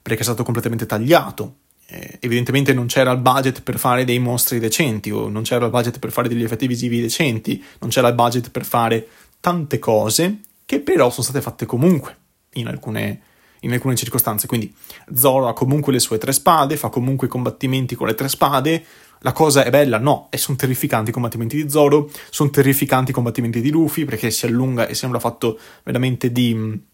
perché 0.00 0.20
è 0.20 0.24
stato 0.24 0.44
completamente 0.44 0.86
tagliato 0.86 1.56
eh, 1.92 2.18
evidentemente 2.20 2.72
non 2.72 2.86
c'era 2.86 3.10
il 3.10 3.18
budget 3.18 3.62
per 3.62 3.76
fare 3.76 4.04
dei 4.04 4.20
mostri 4.20 4.60
decenti 4.60 5.10
o 5.10 5.28
non 5.28 5.42
c'era 5.42 5.64
il 5.64 5.72
budget 5.72 5.98
per 5.98 6.12
fare 6.12 6.28
degli 6.28 6.44
effetti 6.44 6.68
visivi 6.68 7.00
decenti, 7.00 7.62
non 7.80 7.90
c'era 7.90 8.06
il 8.06 8.14
budget 8.14 8.50
per 8.50 8.64
fare 8.64 9.06
tante 9.40 9.80
cose 9.80 10.38
che 10.64 10.78
però 10.78 11.10
sono 11.10 11.24
state 11.24 11.40
fatte 11.40 11.66
comunque 11.66 12.16
in 12.54 12.68
alcune, 12.68 13.20
in 13.60 13.72
alcune 13.72 13.96
circostanze. 13.96 14.46
Quindi 14.46 14.72
Zoro 15.12 15.48
ha 15.48 15.52
comunque 15.52 15.92
le 15.92 15.98
sue 15.98 16.18
tre 16.18 16.32
spade, 16.32 16.76
fa 16.76 16.90
comunque 16.90 17.26
i 17.26 17.30
combattimenti 17.30 17.96
con 17.96 18.06
le 18.06 18.14
tre 18.14 18.28
spade. 18.28 18.84
La 19.22 19.32
cosa 19.32 19.64
è 19.64 19.70
bella? 19.70 19.98
No, 19.98 20.28
e 20.30 20.38
sono 20.38 20.56
terrificanti 20.56 21.10
i 21.10 21.12
combattimenti 21.12 21.62
di 21.62 21.68
Zoro, 21.68 22.10
sono 22.30 22.50
terrificanti 22.50 23.10
i 23.10 23.14
combattimenti 23.14 23.60
di 23.60 23.70
Luffy 23.70 24.04
perché 24.04 24.30
si 24.30 24.46
allunga 24.46 24.86
e 24.86 24.94
sembra 24.94 25.18
fatto 25.18 25.58
veramente 25.82 26.32
di 26.32 26.88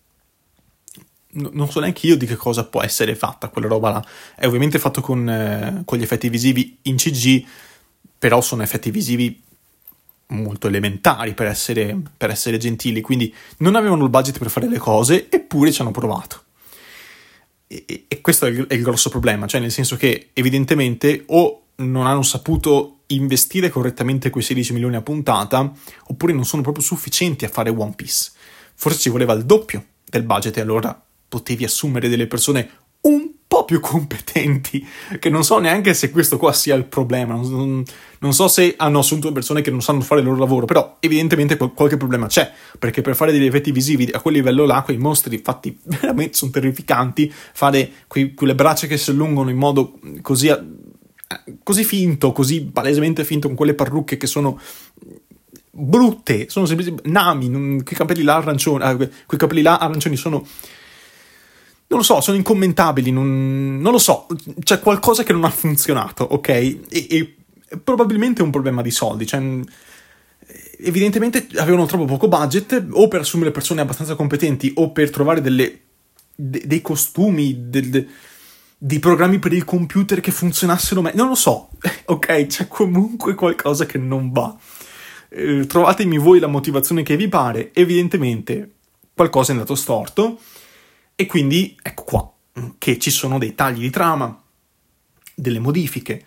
non 1.36 1.70
so 1.70 1.80
neanche 1.80 2.06
io 2.06 2.16
di 2.16 2.26
che 2.26 2.36
cosa 2.36 2.64
può 2.64 2.82
essere 2.82 3.14
fatta 3.14 3.48
quella 3.48 3.68
roba 3.68 3.90
là. 3.90 4.04
È 4.34 4.46
ovviamente 4.46 4.78
fatto 4.78 5.00
con, 5.00 5.28
eh, 5.28 5.82
con 5.84 5.98
gli 5.98 6.02
effetti 6.02 6.28
visivi 6.28 6.78
in 6.82 6.96
CG, 6.96 7.44
però 8.18 8.40
sono 8.40 8.62
effetti 8.62 8.90
visivi 8.90 9.42
molto 10.28 10.66
elementari 10.66 11.34
per 11.34 11.46
essere, 11.46 11.96
per 12.16 12.30
essere 12.30 12.58
gentili, 12.58 13.00
quindi 13.00 13.32
non 13.58 13.76
avevano 13.76 14.04
il 14.04 14.10
budget 14.10 14.38
per 14.38 14.50
fare 14.50 14.68
le 14.68 14.78
cose, 14.78 15.28
eppure 15.30 15.70
ci 15.70 15.82
hanno 15.82 15.90
provato. 15.90 16.42
E, 17.68 18.06
e 18.08 18.20
questo 18.20 18.46
è 18.46 18.50
il, 18.50 18.66
è 18.66 18.74
il 18.74 18.82
grosso 18.82 19.10
problema, 19.10 19.46
cioè 19.46 19.60
nel 19.60 19.72
senso 19.72 19.96
che 19.96 20.30
evidentemente 20.32 21.24
o 21.26 21.65
non 21.76 22.06
hanno 22.06 22.22
saputo 22.22 23.00
investire 23.08 23.68
correttamente 23.68 24.30
quei 24.30 24.42
16 24.42 24.72
milioni 24.72 24.96
a 24.96 25.02
puntata, 25.02 25.72
oppure 26.06 26.32
non 26.32 26.44
sono 26.44 26.62
proprio 26.62 26.82
sufficienti 26.82 27.44
a 27.44 27.48
fare 27.48 27.70
One 27.70 27.92
Piece. 27.94 28.30
Forse 28.74 28.98
ci 28.98 29.08
voleva 29.10 29.32
il 29.32 29.44
doppio 29.44 29.84
del 30.04 30.22
budget 30.22 30.56
e 30.56 30.60
allora 30.60 31.00
potevi 31.28 31.64
assumere 31.64 32.08
delle 32.08 32.26
persone 32.26 32.70
un 33.02 33.30
po' 33.46 33.64
più 33.64 33.78
competenti, 33.80 34.84
che 35.18 35.30
non 35.30 35.44
so 35.44 35.58
neanche 35.58 35.94
se 35.94 36.10
questo 36.10 36.36
qua 36.36 36.52
sia 36.52 36.74
il 36.74 36.84
problema, 36.84 37.34
non, 37.34 37.84
non, 38.18 38.32
so 38.34 38.48
se 38.48 38.74
hanno 38.76 38.98
assunto 38.98 39.30
persone 39.30 39.62
che 39.62 39.70
non 39.70 39.80
sanno 39.80 40.00
fare 40.00 40.20
il 40.20 40.26
loro 40.26 40.38
lavoro, 40.38 40.66
però 40.66 40.96
evidentemente 40.98 41.56
qualche 41.56 41.96
problema 41.96 42.26
c'è, 42.26 42.50
perché 42.78 43.02
per 43.02 43.14
fare 43.14 43.30
degli 43.30 43.46
effetti 43.46 43.70
visivi 43.70 44.10
a 44.12 44.20
quel 44.20 44.34
livello 44.34 44.66
là, 44.66 44.82
quei 44.82 44.98
mostri 44.98 45.38
fatti 45.38 45.78
veramente 45.84 46.34
sono 46.34 46.50
terrificanti, 46.50 47.32
fare 47.32 47.90
quei, 48.08 48.34
quelle 48.34 48.56
braccia 48.56 48.88
che 48.88 48.96
si 48.96 49.10
allungano 49.10 49.50
in 49.50 49.56
modo 49.56 50.00
così, 50.22 50.52
così 51.62 51.84
finto, 51.84 52.32
così 52.32 52.62
palesemente 52.64 53.24
finto, 53.24 53.48
con 53.48 53.56
quelle 53.56 53.74
parrucche 53.74 54.16
che 54.16 54.26
sono 54.26 54.60
brutte, 55.70 56.48
sono 56.48 56.66
semplicemente 56.66 57.08
nami, 57.08 57.82
quei 57.82 57.96
capelli 57.96 58.22
là 58.22 58.36
arancioni, 58.36 58.84
eh, 58.84 59.10
quei 59.26 59.38
capelli 59.38 59.62
là 59.62 59.78
arancioni 59.78 60.16
sono 60.16 60.46
non 61.88 62.00
lo 62.00 62.04
so, 62.04 62.20
sono 62.20 62.36
incommentabili, 62.36 63.12
non, 63.12 63.78
non, 63.78 63.92
lo 63.92 63.98
so, 63.98 64.26
c'è 64.64 64.80
qualcosa 64.80 65.22
che 65.22 65.32
non 65.32 65.44
ha 65.44 65.50
funzionato, 65.50 66.24
ok? 66.24 66.48
E, 66.48 66.80
e 66.88 67.36
probabilmente 67.82 68.40
è 68.40 68.44
un 68.44 68.50
problema 68.50 68.82
di 68.82 68.90
soldi, 68.90 69.24
cioè 69.24 69.40
evidentemente 70.78 71.46
avevano 71.56 71.86
troppo 71.86 72.04
poco 72.04 72.28
budget 72.28 72.86
o 72.90 73.06
per 73.06 73.20
assumere 73.20 73.50
persone 73.50 73.80
abbastanza 73.80 74.16
competenti 74.16 74.72
o 74.76 74.90
per 74.90 75.10
trovare 75.10 75.40
delle, 75.40 75.80
de, 76.34 76.62
dei 76.66 76.82
costumi, 76.82 77.68
del, 77.68 78.08
dei 78.78 78.98
programmi 78.98 79.38
per 79.38 79.52
il 79.52 79.64
computer 79.64 80.20
che 80.20 80.30
funzionassero 80.30 81.00
meglio, 81.00 81.16
non 81.16 81.28
lo 81.28 81.34
so, 81.34 81.70
ok? 82.06 82.46
C'è 82.46 82.68
comunque 82.68 83.34
qualcosa 83.34 83.86
che 83.86 83.98
non 83.98 84.30
va. 84.30 84.56
Eh, 85.28 85.66
trovatemi 85.66 86.18
voi 86.18 86.38
la 86.38 86.46
motivazione 86.46 87.02
che 87.02 87.16
vi 87.16 87.28
pare, 87.28 87.72
evidentemente 87.72 88.72
qualcosa 89.14 89.50
è 89.50 89.54
andato 89.54 89.74
storto 89.74 90.38
e 91.14 91.24
quindi 91.24 91.76
ecco 91.82 92.04
qua 92.04 92.30
che 92.78 92.98
ci 92.98 93.10
sono 93.10 93.38
dei 93.38 93.54
tagli 93.54 93.80
di 93.80 93.90
trama, 93.90 94.42
delle 95.34 95.58
modifiche. 95.58 96.24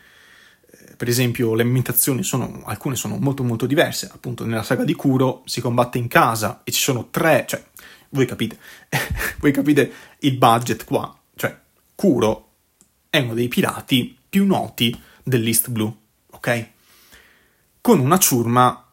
Eh, 0.71 0.95
per 0.95 1.07
esempio, 1.07 1.53
le 1.53 1.63
ambientazioni 1.63 2.23
sono, 2.23 2.61
alcune 2.65 2.95
sono 2.95 3.17
molto 3.17 3.43
molto 3.43 3.65
diverse. 3.65 4.09
Appunto, 4.11 4.45
nella 4.45 4.63
saga 4.63 4.83
di 4.83 4.93
Kuro 4.93 5.43
si 5.45 5.61
combatte 5.61 5.97
in 5.97 6.07
casa 6.07 6.61
e 6.63 6.71
ci 6.71 6.81
sono 6.81 7.09
tre, 7.09 7.45
cioè, 7.47 7.63
voi 8.09 8.25
capite, 8.25 8.57
voi 9.39 9.51
capite 9.51 9.91
il 10.19 10.37
budget 10.37 10.83
qua. 10.85 11.15
Cioè, 11.35 11.57
Kuro 11.99 12.51
è 13.09 13.17
uno 13.17 13.33
dei 13.33 13.49
pirati 13.49 14.17
più 14.29 14.45
noti 14.45 14.97
dell'East 15.21 15.69
Blue, 15.69 15.93
ok? 16.29 16.67
Con 17.81 17.99
una 17.99 18.17
ciurma 18.17 18.87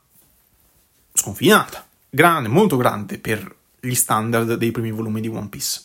sconfinata, 1.12 1.86
grande, 2.10 2.48
molto 2.48 2.76
grande 2.76 3.20
per 3.20 3.54
gli 3.78 3.94
standard 3.94 4.54
dei 4.54 4.72
primi 4.72 4.90
volumi 4.90 5.20
di 5.20 5.28
One 5.28 5.46
Piece. 5.46 5.84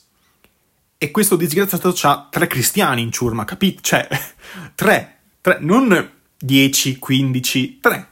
E 0.98 1.12
questo 1.12 1.36
disgraziato 1.36 1.94
ha 2.02 2.28
tre 2.28 2.48
cristiani 2.48 3.04
in 3.04 3.12
ciurma, 3.12 3.46
capito? 3.46 3.82
Cioè, 3.84 4.08
tre, 4.74 5.18
tre, 5.42 5.60
non 5.60 6.12
10, 6.40 6.98
15, 6.98 7.80
tre. 7.80 8.08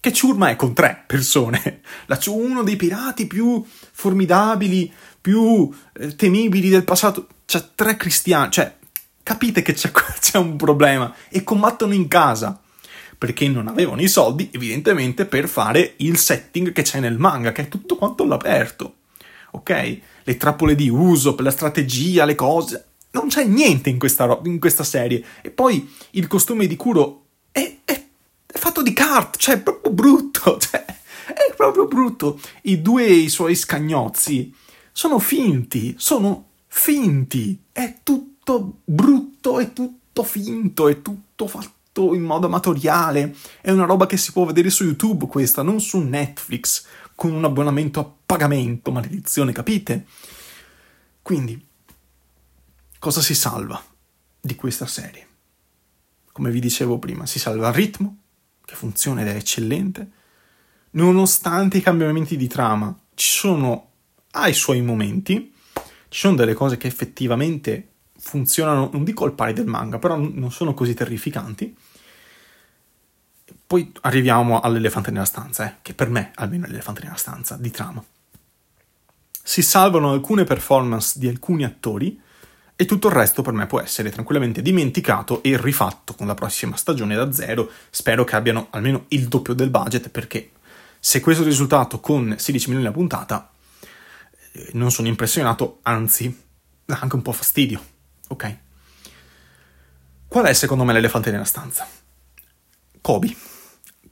Che 0.00 0.12
ciurma 0.12 0.48
è 0.48 0.56
con 0.56 0.72
tre 0.72 1.04
persone? 1.06 1.82
La, 2.06 2.18
uno 2.26 2.64
dei 2.64 2.74
pirati 2.74 3.28
più 3.28 3.62
formidabili, 3.64 4.92
più 5.20 5.70
eh, 5.98 6.14
temibili 6.16 6.68
del 6.68 6.84
passato. 6.84 7.26
C'ha 7.46 7.68
tre 7.74 7.96
cristiani, 7.96 8.50
cioè, 8.50 8.76
capite 9.22 9.62
che 9.62 9.72
c'è, 9.72 9.90
c'è 10.20 10.38
un 10.38 10.56
problema. 10.56 11.14
E 11.28 11.44
combattono 11.44 11.94
in 11.94 12.08
casa 12.08 12.60
perché 13.18 13.48
non 13.48 13.68
avevano 13.68 14.00
i 14.00 14.08
soldi, 14.08 14.48
evidentemente, 14.52 15.26
per 15.26 15.48
fare 15.48 15.94
il 15.98 16.16
setting 16.16 16.72
che 16.72 16.82
c'è 16.82 17.00
nel 17.00 17.18
manga, 17.18 17.52
che 17.52 17.62
è 17.62 17.68
tutto 17.68 17.96
quanto 17.96 18.22
all'aperto. 18.22 18.94
Ok? 19.52 20.00
le 20.30 20.36
trappole 20.36 20.74
di 20.74 20.88
uso, 20.88 21.34
per 21.34 21.44
la 21.44 21.50
strategia, 21.50 22.24
le 22.24 22.34
cose. 22.34 22.86
Non 23.12 23.28
c'è 23.28 23.44
niente 23.44 23.90
in 23.90 23.98
questa, 23.98 24.24
ro- 24.24 24.42
in 24.44 24.60
questa 24.60 24.84
serie. 24.84 25.24
E 25.42 25.50
poi 25.50 25.92
il 26.10 26.26
costume 26.28 26.66
di 26.66 26.76
Kuro 26.76 27.24
è, 27.50 27.78
è, 27.84 28.04
è 28.46 28.58
fatto 28.58 28.82
di 28.82 28.92
cart, 28.92 29.36
cioè 29.38 29.56
è 29.56 29.60
proprio 29.60 29.92
brutto. 29.92 30.58
Cioè, 30.70 31.48
è 31.48 31.54
proprio 31.54 31.86
brutto. 31.86 32.40
I 32.62 32.82
due 32.82 33.06
i 33.06 33.28
suoi 33.28 33.54
scagnozzi 33.54 34.52
sono 35.00 35.18
finti, 35.18 35.94
sono 35.96 36.48
finti. 36.66 37.58
È 37.72 38.00
tutto 38.02 38.80
brutto, 38.84 39.58
è 39.58 39.72
tutto 39.72 40.22
finto, 40.22 40.88
è 40.88 41.00
tutto 41.00 41.46
fatto 41.46 42.12
in 42.12 42.20
modo 42.20 42.48
amatoriale. 42.48 43.34
È 43.62 43.70
una 43.70 43.86
roba 43.86 44.04
che 44.04 44.18
si 44.18 44.30
può 44.30 44.44
vedere 44.44 44.68
su 44.68 44.84
YouTube 44.84 45.26
questa, 45.26 45.62
non 45.62 45.80
su 45.80 46.00
Netflix, 46.00 46.84
con 47.14 47.32
un 47.32 47.42
abbonamento 47.42 47.98
a 47.98 48.12
pagamento, 48.26 48.92
maledizione, 48.92 49.52
capite? 49.52 50.04
Quindi, 51.22 51.66
cosa 52.98 53.22
si 53.22 53.34
salva 53.34 53.82
di 54.38 54.54
questa 54.54 54.84
serie? 54.84 55.28
Come 56.30 56.50
vi 56.50 56.60
dicevo 56.60 56.98
prima, 56.98 57.24
si 57.24 57.38
salva 57.38 57.68
il 57.68 57.74
ritmo, 57.74 58.18
che 58.66 58.74
funziona 58.74 59.22
ed 59.22 59.28
è 59.28 59.36
eccellente, 59.36 60.10
nonostante 60.90 61.78
i 61.78 61.82
cambiamenti 61.82 62.36
di 62.36 62.48
trama, 62.48 62.94
ci 63.14 63.30
sono, 63.30 63.89
ha 64.32 64.48
i 64.48 64.54
suoi 64.54 64.80
momenti, 64.82 65.52
ci 66.08 66.18
sono 66.18 66.36
delle 66.36 66.54
cose 66.54 66.76
che 66.76 66.86
effettivamente 66.86 67.88
funzionano, 68.18 68.90
non 68.92 69.04
dico 69.04 69.24
al 69.24 69.32
pari 69.32 69.52
del 69.52 69.66
manga, 69.66 69.98
però 69.98 70.16
non 70.16 70.50
sono 70.52 70.74
così 70.74 70.94
terrificanti. 70.94 71.74
Poi 73.66 73.92
arriviamo 74.02 74.60
all'elefante 74.60 75.10
nella 75.10 75.24
stanza, 75.24 75.66
eh, 75.66 75.74
che 75.82 75.94
per 75.94 76.10
me 76.10 76.32
almeno 76.34 76.66
è 76.66 76.68
l'elefante 76.68 77.02
nella 77.02 77.16
stanza, 77.16 77.56
di 77.56 77.70
trama. 77.70 78.02
Si 79.42 79.62
salvano 79.62 80.10
alcune 80.10 80.44
performance 80.44 81.18
di 81.18 81.28
alcuni 81.28 81.64
attori 81.64 82.20
e 82.76 82.84
tutto 82.84 83.08
il 83.08 83.14
resto 83.14 83.42
per 83.42 83.52
me 83.52 83.66
può 83.66 83.80
essere 83.80 84.10
tranquillamente 84.10 84.62
dimenticato 84.62 85.42
e 85.42 85.60
rifatto 85.60 86.14
con 86.14 86.26
la 86.26 86.34
prossima 86.34 86.76
stagione 86.76 87.14
da 87.14 87.30
zero. 87.32 87.70
Spero 87.90 88.24
che 88.24 88.36
abbiano 88.36 88.68
almeno 88.70 89.04
il 89.08 89.28
doppio 89.28 89.54
del 89.54 89.70
budget 89.70 90.08
perché 90.08 90.52
se 90.98 91.20
questo 91.20 91.44
risultato 91.44 92.00
con 92.00 92.34
16 92.38 92.68
milioni 92.68 92.88
a 92.88 92.92
puntata, 92.92 93.49
non 94.72 94.90
sono 94.90 95.08
impressionato, 95.08 95.80
anzi, 95.82 96.48
dà 96.84 96.98
anche 97.00 97.16
un 97.16 97.22
po' 97.22 97.32
fastidio, 97.32 97.84
ok? 98.28 98.58
Qual 100.26 100.44
è 100.44 100.52
secondo 100.52 100.84
me 100.84 100.92
l'elefante 100.92 101.30
nella 101.30 101.44
stanza? 101.44 101.88
Kobe. 103.00 103.34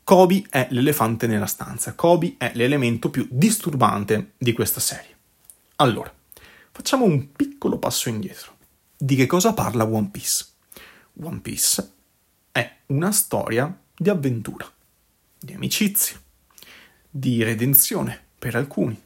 Kobe 0.03 0.44
è 0.48 0.66
l'elefante 0.70 1.27
nella 1.27 1.46
stanza. 1.46 1.94
Kobe 1.94 2.35
è 2.38 2.51
l'elemento 2.55 3.11
più 3.11 3.29
disturbante 3.31 4.33
di 4.38 4.53
questa 4.53 4.81
serie. 4.81 5.16
Allora, 5.77 6.12
facciamo 6.72 7.05
un 7.05 7.33
piccolo 7.33 7.79
passo 7.79 8.09
indietro. 8.09 8.57
Di 8.96 9.14
che 9.14 9.27
cosa 9.27 9.53
parla 9.53 9.85
One 9.85 10.09
Piece? 10.11 10.46
One 11.20 11.40
Piece 11.40 11.92
è 12.51 12.79
una 12.87 13.12
storia 13.12 13.81
di 13.96 14.09
avventura, 14.09 14.68
di 15.38 15.53
amicizia, 15.53 16.20
di 17.09 17.42
redenzione 17.42 18.20
per 18.38 18.57
alcuni, 18.57 19.01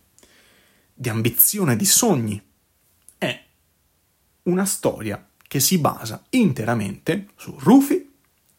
di 1.02 1.08
ambizione, 1.08 1.74
di 1.74 1.84
sogni. 1.84 2.40
È 3.18 3.44
una 4.44 4.64
storia 4.64 5.26
che 5.48 5.58
si 5.58 5.78
basa 5.78 6.22
interamente 6.30 7.30
su 7.34 7.56
Rufy 7.58 8.08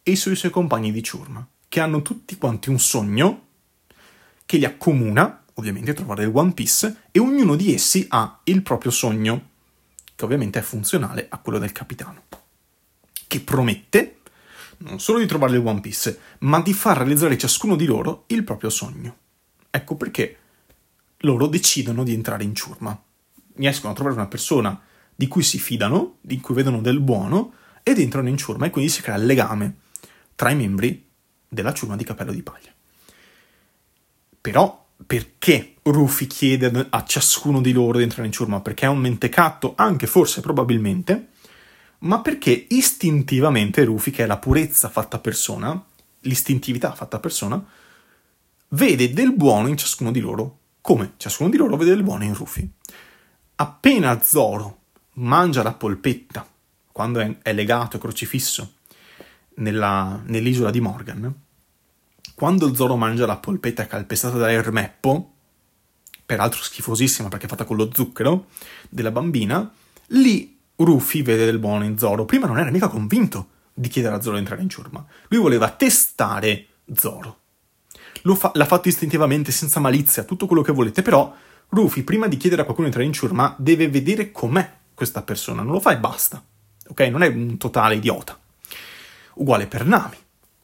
e 0.02 0.14
sui 0.14 0.36
suoi 0.36 0.50
compagni 0.50 0.92
di 0.92 1.02
ciurma, 1.02 1.46
che 1.66 1.80
hanno 1.80 2.02
tutti 2.02 2.36
quanti 2.36 2.68
un 2.68 2.78
sogno 2.78 3.46
che 4.44 4.58
li 4.58 4.66
accomuna, 4.66 5.44
ovviamente 5.54 5.94
trovare 5.94 6.24
il 6.24 6.32
One 6.34 6.52
Piece, 6.52 7.04
e 7.10 7.18
ognuno 7.18 7.56
di 7.56 7.72
essi 7.72 8.04
ha 8.10 8.40
il 8.44 8.60
proprio 8.60 8.90
sogno, 8.90 9.48
che 10.14 10.24
ovviamente 10.26 10.58
è 10.58 10.62
funzionale 10.62 11.26
a 11.30 11.38
quello 11.38 11.58
del 11.58 11.72
capitano, 11.72 12.24
che 13.26 13.40
promette 13.40 14.18
non 14.78 15.00
solo 15.00 15.18
di 15.18 15.26
trovare 15.26 15.56
il 15.56 15.66
One 15.66 15.80
Piece, 15.80 16.20
ma 16.40 16.60
di 16.60 16.74
far 16.74 16.98
realizzare 16.98 17.38
ciascuno 17.38 17.74
di 17.74 17.86
loro 17.86 18.24
il 18.26 18.44
proprio 18.44 18.68
sogno. 18.68 19.16
Ecco 19.70 19.96
perché 19.96 20.40
loro 21.24 21.46
decidono 21.46 22.04
di 22.04 22.12
entrare 22.12 22.44
in 22.44 22.54
ciurma. 22.54 23.00
Riescono 23.56 23.92
a 23.92 23.94
trovare 23.94 24.16
una 24.16 24.26
persona 24.26 24.80
di 25.14 25.28
cui 25.28 25.42
si 25.42 25.58
fidano, 25.58 26.18
di 26.20 26.40
cui 26.40 26.54
vedono 26.54 26.80
del 26.80 27.00
buono, 27.00 27.54
ed 27.82 27.98
entrano 27.98 28.28
in 28.28 28.36
ciurma 28.36 28.66
e 28.66 28.70
quindi 28.70 28.90
si 28.90 29.02
crea 29.02 29.16
il 29.16 29.26
legame 29.26 29.76
tra 30.34 30.50
i 30.50 30.56
membri 30.56 31.06
della 31.48 31.72
ciurma 31.72 31.96
di 31.96 32.04
Capello 32.04 32.32
di 32.32 32.42
Paglia. 32.42 32.72
Però 34.40 34.86
perché 35.06 35.74
Rufy 35.82 36.26
chiede 36.26 36.86
a 36.90 37.04
ciascuno 37.04 37.60
di 37.60 37.72
loro 37.72 37.98
di 37.98 38.04
entrare 38.04 38.26
in 38.26 38.32
ciurma? 38.32 38.60
Perché 38.60 38.86
è 38.86 38.88
un 38.88 38.98
mentecatto, 38.98 39.74
anche 39.76 40.06
forse 40.06 40.40
probabilmente, 40.40 41.28
ma 42.00 42.20
perché 42.20 42.66
istintivamente 42.68 43.84
Rufy, 43.84 44.10
che 44.10 44.24
è 44.24 44.26
la 44.26 44.38
purezza 44.38 44.88
fatta 44.88 45.18
persona, 45.18 45.82
l'istintività 46.20 46.92
fatta 46.92 47.18
persona, 47.18 47.64
vede 48.68 49.12
del 49.12 49.34
buono 49.34 49.68
in 49.68 49.76
ciascuno 49.76 50.10
di 50.10 50.20
loro, 50.20 50.58
come 50.84 51.14
ciascuno 51.16 51.48
di 51.48 51.56
loro 51.56 51.78
vede 51.78 51.94
del 51.94 52.02
buono 52.02 52.24
in 52.24 52.34
Rufy. 52.34 52.70
Appena 53.54 54.20
Zoro 54.20 54.80
mangia 55.14 55.62
la 55.62 55.72
polpetta, 55.72 56.46
quando 56.92 57.20
è, 57.20 57.38
è 57.40 57.54
legato 57.54 57.96
e 57.96 58.00
crocifisso 58.00 58.74
nella, 59.54 60.20
nell'isola 60.26 60.70
di 60.70 60.80
Morgan, 60.80 61.34
quando 62.34 62.74
Zoro 62.74 62.96
mangia 62.96 63.24
la 63.24 63.38
polpetta 63.38 63.86
calpestata 63.86 64.36
da 64.36 64.52
Ermeppo, 64.52 65.32
peraltro 66.26 66.62
schifosissima 66.62 67.28
perché 67.28 67.46
è 67.46 67.48
fatta 67.48 67.64
con 67.64 67.76
lo 67.76 67.88
zucchero, 67.90 68.48
della 68.90 69.10
bambina, 69.10 69.72
lì 70.08 70.54
Rufy 70.76 71.22
vede 71.22 71.46
del 71.46 71.58
buono 71.58 71.84
in 71.84 71.96
Zoro. 71.96 72.26
Prima 72.26 72.46
non 72.46 72.58
era 72.58 72.70
mica 72.70 72.88
convinto 72.88 73.48
di 73.72 73.88
chiedere 73.88 74.16
a 74.16 74.20
Zoro 74.20 74.34
di 74.34 74.40
entrare 74.40 74.60
in 74.60 74.68
ciurma. 74.68 75.02
Lui 75.28 75.40
voleva 75.40 75.70
testare 75.70 76.66
Zoro 76.92 77.43
fa- 78.32 78.52
l'ha 78.54 78.64
fatto 78.64 78.88
istintivamente, 78.88 79.52
senza 79.52 79.80
malizia, 79.80 80.24
tutto 80.24 80.46
quello 80.46 80.62
che 80.62 80.72
volete, 80.72 81.02
però 81.02 81.34
Rufy, 81.68 82.02
prima 82.02 82.26
di 82.26 82.38
chiedere 82.38 82.62
a 82.62 82.64
qualcuno 82.64 82.88
di 82.88 82.94
entrare 82.94 83.06
in 83.06 83.12
ciurma, 83.20 83.54
deve 83.58 83.88
vedere 83.88 84.30
com'è 84.30 84.72
questa 84.94 85.22
persona, 85.22 85.62
non 85.62 85.72
lo 85.72 85.80
fa 85.80 85.92
e 85.92 85.98
basta, 85.98 86.42
ok? 86.88 87.00
Non 87.08 87.22
è 87.22 87.26
un 87.26 87.58
totale 87.58 87.96
idiota. 87.96 88.38
Uguale 89.34 89.66
per 89.66 89.84
Nami. 89.84 90.16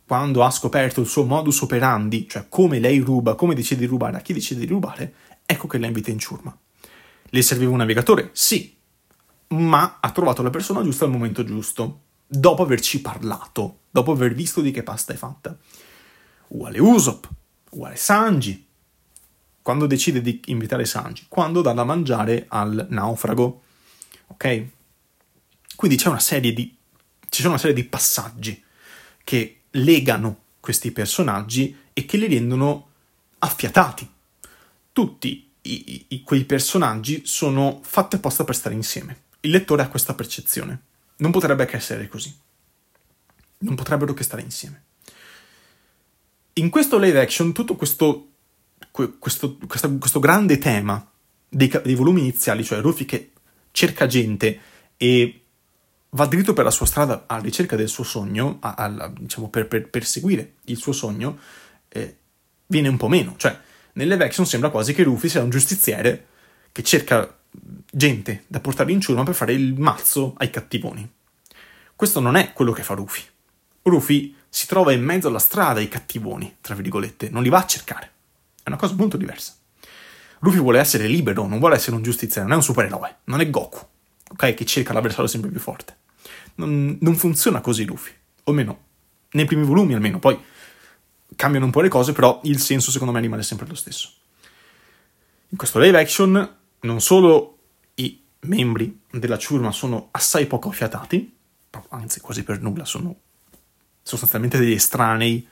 Quando 0.06 0.42
ha 0.42 0.50
scoperto 0.50 1.00
il 1.00 1.06
suo 1.06 1.24
modus 1.24 1.60
operandi, 1.60 2.26
cioè 2.28 2.46
come 2.48 2.78
lei 2.78 2.98
ruba, 2.98 3.34
come 3.34 3.54
decide 3.54 3.80
di 3.80 3.86
rubare, 3.86 4.16
a 4.16 4.20
chi 4.20 4.32
decide 4.32 4.60
di 4.60 4.66
rubare, 4.66 5.14
ecco 5.44 5.66
che 5.66 5.78
la 5.78 5.86
invita 5.86 6.10
in 6.10 6.18
ciurma. 6.18 6.56
Le 7.24 7.42
serviva 7.42 7.70
un 7.70 7.76
navigatore? 7.76 8.30
Sì, 8.32 8.74
ma 9.48 9.98
ha 10.00 10.10
trovato 10.10 10.42
la 10.42 10.50
persona 10.50 10.82
giusta 10.82 11.04
al 11.04 11.10
momento 11.10 11.44
giusto, 11.44 12.00
dopo 12.26 12.62
averci 12.62 13.00
parlato, 13.00 13.80
dopo 13.90 14.12
aver 14.12 14.34
visto 14.34 14.60
di 14.60 14.70
che 14.70 14.82
pasta 14.82 15.12
è 15.12 15.16
fatta. 15.16 15.56
Uguale 16.48 16.80
Usopp, 16.80 17.26
uguale 17.70 17.96
Sanji. 17.96 18.66
Quando 19.62 19.86
decide 19.86 20.20
di 20.20 20.40
invitare 20.46 20.84
Sanji? 20.84 21.26
Quando 21.28 21.60
dà 21.60 21.72
da 21.72 21.84
mangiare 21.84 22.46
al 22.48 22.86
naufrago. 22.88 23.62
Ok? 24.28 24.66
Quindi 25.76 25.96
c'è 25.96 26.08
una 26.08 26.20
serie 26.20 26.52
di, 26.52 26.76
ci 27.28 27.40
sono 27.40 27.54
una 27.54 27.60
serie 27.60 27.74
di 27.74 27.84
passaggi 27.84 28.62
che 29.22 29.60
legano 29.70 30.38
questi 30.60 30.90
personaggi 30.90 31.76
e 31.92 32.04
che 32.04 32.16
li 32.16 32.26
rendono 32.26 32.88
affiatati. 33.38 34.10
Tutti 34.92 35.50
i, 35.62 36.06
i, 36.08 36.22
quei 36.22 36.44
personaggi 36.44 37.22
sono 37.24 37.80
fatti 37.82 38.16
apposta 38.16 38.44
per 38.44 38.56
stare 38.56 38.74
insieme. 38.74 39.22
Il 39.40 39.50
lettore 39.50 39.82
ha 39.82 39.88
questa 39.88 40.14
percezione. 40.14 40.82
Non 41.16 41.30
potrebbe 41.30 41.66
che 41.66 41.76
essere 41.76 42.08
così. 42.08 42.34
Non 43.58 43.74
potrebbero 43.74 44.14
che 44.14 44.22
stare 44.22 44.42
insieme 44.42 44.88
in 46.54 46.70
questo 46.70 46.98
live 46.98 47.20
action 47.20 47.52
tutto 47.52 47.76
questo, 47.76 48.28
questo, 48.90 49.56
questo, 49.66 49.98
questo 49.98 50.20
grande 50.20 50.58
tema 50.58 51.06
dei, 51.48 51.70
dei, 51.82 51.94
volumi 51.94 52.20
iniziali, 52.20 52.64
cioè 52.64 52.80
Rufy 52.80 53.04
che 53.04 53.30
cerca 53.70 54.06
gente 54.06 54.58
e 54.96 55.40
va 56.10 56.26
dritto 56.26 56.52
per 56.52 56.64
la 56.64 56.70
sua 56.70 56.86
strada 56.86 57.24
alla 57.26 57.42
ricerca 57.42 57.76
del 57.76 57.88
suo 57.88 58.04
sogno, 58.04 58.58
a, 58.60 58.74
a, 58.74 59.12
diciamo 59.16 59.48
per, 59.48 59.68
per, 59.68 59.88
perseguire 59.88 60.54
il 60.64 60.76
suo 60.76 60.92
sogno, 60.92 61.38
eh, 61.88 62.16
viene 62.66 62.88
un 62.88 62.96
po' 62.96 63.08
meno. 63.08 63.34
Cioè, 63.36 63.58
live 63.92 64.24
action 64.24 64.46
sembra 64.46 64.70
quasi 64.70 64.92
che 64.92 65.02
Rufy 65.02 65.28
sia 65.28 65.42
un 65.42 65.50
giustiziere 65.50 66.26
che 66.72 66.82
cerca 66.82 67.38
gente 67.92 68.44
da 68.46 68.60
portare 68.60 68.92
in 68.92 69.00
ciurma 69.00 69.24
per 69.24 69.34
fare 69.34 69.52
il 69.52 69.78
mazzo 69.78 70.34
ai 70.38 70.50
cattivoni. 70.50 71.08
Questo 71.94 72.20
non 72.20 72.36
è 72.36 72.52
quello 72.52 72.72
che 72.72 72.82
fa 72.82 72.94
Rufy. 72.94 73.22
Rufy 73.82 74.34
si 74.50 74.66
trova 74.66 74.92
in 74.92 75.02
mezzo 75.02 75.28
alla 75.28 75.38
strada 75.38 75.78
ai 75.78 75.88
cattivoni, 75.88 76.56
tra 76.60 76.74
virgolette, 76.74 77.30
non 77.30 77.42
li 77.42 77.48
va 77.48 77.58
a 77.58 77.66
cercare. 77.66 78.10
È 78.62 78.68
una 78.68 78.76
cosa 78.76 78.94
molto 78.94 79.16
diversa. 79.16 79.54
Luffy 80.40 80.58
vuole 80.58 80.80
essere 80.80 81.06
libero, 81.06 81.46
non 81.46 81.60
vuole 81.60 81.76
essere 81.76 81.96
un 81.96 82.02
giustiziere, 82.02 82.42
non 82.42 82.52
è 82.52 82.56
un 82.56 82.62
supereroe, 82.62 83.18
non 83.24 83.40
è 83.40 83.48
Goku, 83.48 83.86
ok? 84.32 84.54
Che 84.54 84.64
cerca 84.66 84.92
l'avversario 84.92 85.28
sempre 85.28 85.50
più 85.50 85.60
forte. 85.60 85.96
Non, 86.56 86.98
non 87.00 87.14
funziona 87.14 87.60
così 87.60 87.84
Luffy, 87.84 88.12
o 88.44 88.50
almeno 88.50 88.88
nei 89.30 89.44
primi 89.44 89.64
volumi 89.64 89.94
almeno, 89.94 90.18
poi 90.18 90.38
cambiano 91.36 91.66
un 91.66 91.70
po' 91.70 91.80
le 91.80 91.88
cose, 91.88 92.12
però 92.12 92.40
il 92.44 92.58
senso 92.58 92.90
secondo 92.90 93.12
me 93.12 93.20
rimane 93.20 93.42
sempre 93.42 93.66
lo 93.66 93.74
stesso. 93.74 94.10
In 95.48 95.56
questo 95.56 95.78
live 95.78 96.00
action 96.00 96.56
non 96.80 97.00
solo 97.00 97.58
i 97.94 98.20
membri 98.40 99.02
della 99.10 99.38
ciurma 99.38 99.70
sono 99.70 100.08
assai 100.10 100.46
poco 100.46 100.68
affiatati, 100.70 101.36
anzi 101.90 102.20
quasi 102.20 102.42
per 102.42 102.60
nulla, 102.60 102.84
sono 102.84 103.14
sostanzialmente 104.02 104.58
degli 104.58 104.72
estranei, 104.72 105.46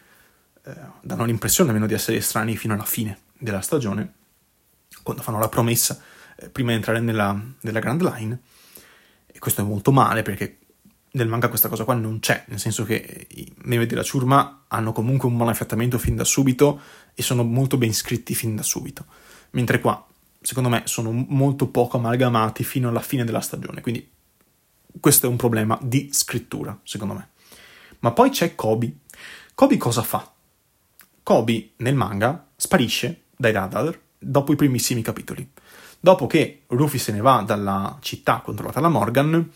eh, 0.65 0.75
danno 1.01 1.25
l'impressione 1.25 1.71
almeno 1.71 1.87
di 1.87 1.95
essere 1.95 2.19
estranei 2.19 2.57
fino 2.57 2.75
alla 2.75 2.85
fine 2.85 3.19
della 3.39 3.61
stagione, 3.61 4.15
quando 5.03 5.23
fanno 5.23 5.39
la 5.39 5.49
promessa 5.49 6.01
eh, 6.37 6.49
prima 6.49 6.71
di 6.71 6.77
entrare 6.77 7.01
nella, 7.01 7.41
nella 7.61 7.81
Grand 7.81 8.03
Line, 8.03 8.41
e 9.27 9.39
questo 9.39 9.61
è 9.61 9.65
molto 9.65 9.93
male 9.93 10.23
perché 10.23 10.59
nel 11.13 11.29
manga 11.29 11.49
questa 11.49 11.69
cosa 11.69 11.85
qua 11.85 11.95
non 11.95 12.21
c'è, 12.21 12.45
nel 12.49 12.59
senso 12.59 12.85
che 12.85 13.27
i 13.31 13.53
Neve 13.63 13.87
della 13.87 14.03
ciurma 14.03 14.65
hanno 14.69 14.93
comunque 14.93 15.29
un 15.29 15.37
buon 15.37 15.49
affettamento 15.49 15.99
fin 15.99 16.17
da 16.17 16.25
subito 16.25 16.81
e 17.15 17.23
sono 17.23 17.43
molto 17.45 17.79
ben 17.79 17.95
scritti 17.95 18.35
fin 18.35 18.55
da 18.55 18.63
subito, 18.63 19.07
mentre 19.51 19.81
qua, 19.81 20.07
secondo 20.41 20.69
me, 20.69 20.83
sono 20.85 21.11
molto 21.11 21.69
poco 21.69 21.97
amalgamati 21.97 22.63
fino 22.63 22.89
alla 22.89 23.01
fine 23.01 23.25
della 23.25 23.41
stagione, 23.41 23.81
quindi 23.81 24.09
questo 25.01 25.27
è 25.27 25.29
un 25.29 25.37
problema 25.37 25.79
di 25.83 26.11
scrittura, 26.13 26.79
secondo 26.83 27.15
me. 27.15 27.29
Ma 28.01 28.13
poi 28.13 28.31
c'è 28.31 28.55
Kobe. 28.55 28.99
Kobe 29.55 29.77
cosa 29.77 30.03
fa? 30.03 30.33
Kobe 31.23 31.71
nel 31.77 31.95
manga 31.95 32.49
sparisce 32.57 33.25
dai 33.37 33.53
radar 33.53 33.99
dopo 34.19 34.53
i 34.53 34.57
primissimi 34.57 35.03
capitoli. 35.03 35.49
Dopo 36.01 36.27
che 36.27 36.63
Rufy 36.69 36.99
se 36.99 37.13
ne 37.13 37.21
va 37.21 37.43
dalla 37.45 37.99
città 38.01 38.41
controllata 38.41 38.81
da 38.81 38.89
Morgan, 38.89 39.51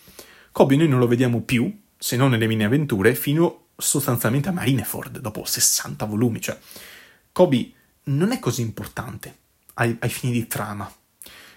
Kobe 0.51 0.77
noi 0.77 0.89
non 0.89 0.99
lo 0.99 1.07
vediamo 1.07 1.43
più, 1.43 1.81
se 1.97 2.17
non 2.17 2.31
nelle 2.31 2.47
mini 2.47 2.65
avventure, 2.65 3.15
fino 3.15 3.69
sostanzialmente 3.77 4.49
a 4.49 4.53
Marineford, 4.53 5.19
dopo 5.19 5.45
60 5.45 6.05
volumi. 6.05 6.41
Cioè, 6.41 6.59
Kobe 7.31 7.73
non 8.05 8.33
è 8.33 8.39
così 8.39 8.63
importante 8.63 9.37
ai, 9.75 9.97
ai 10.01 10.09
fini 10.11 10.33
di 10.33 10.47
trama. 10.47 10.91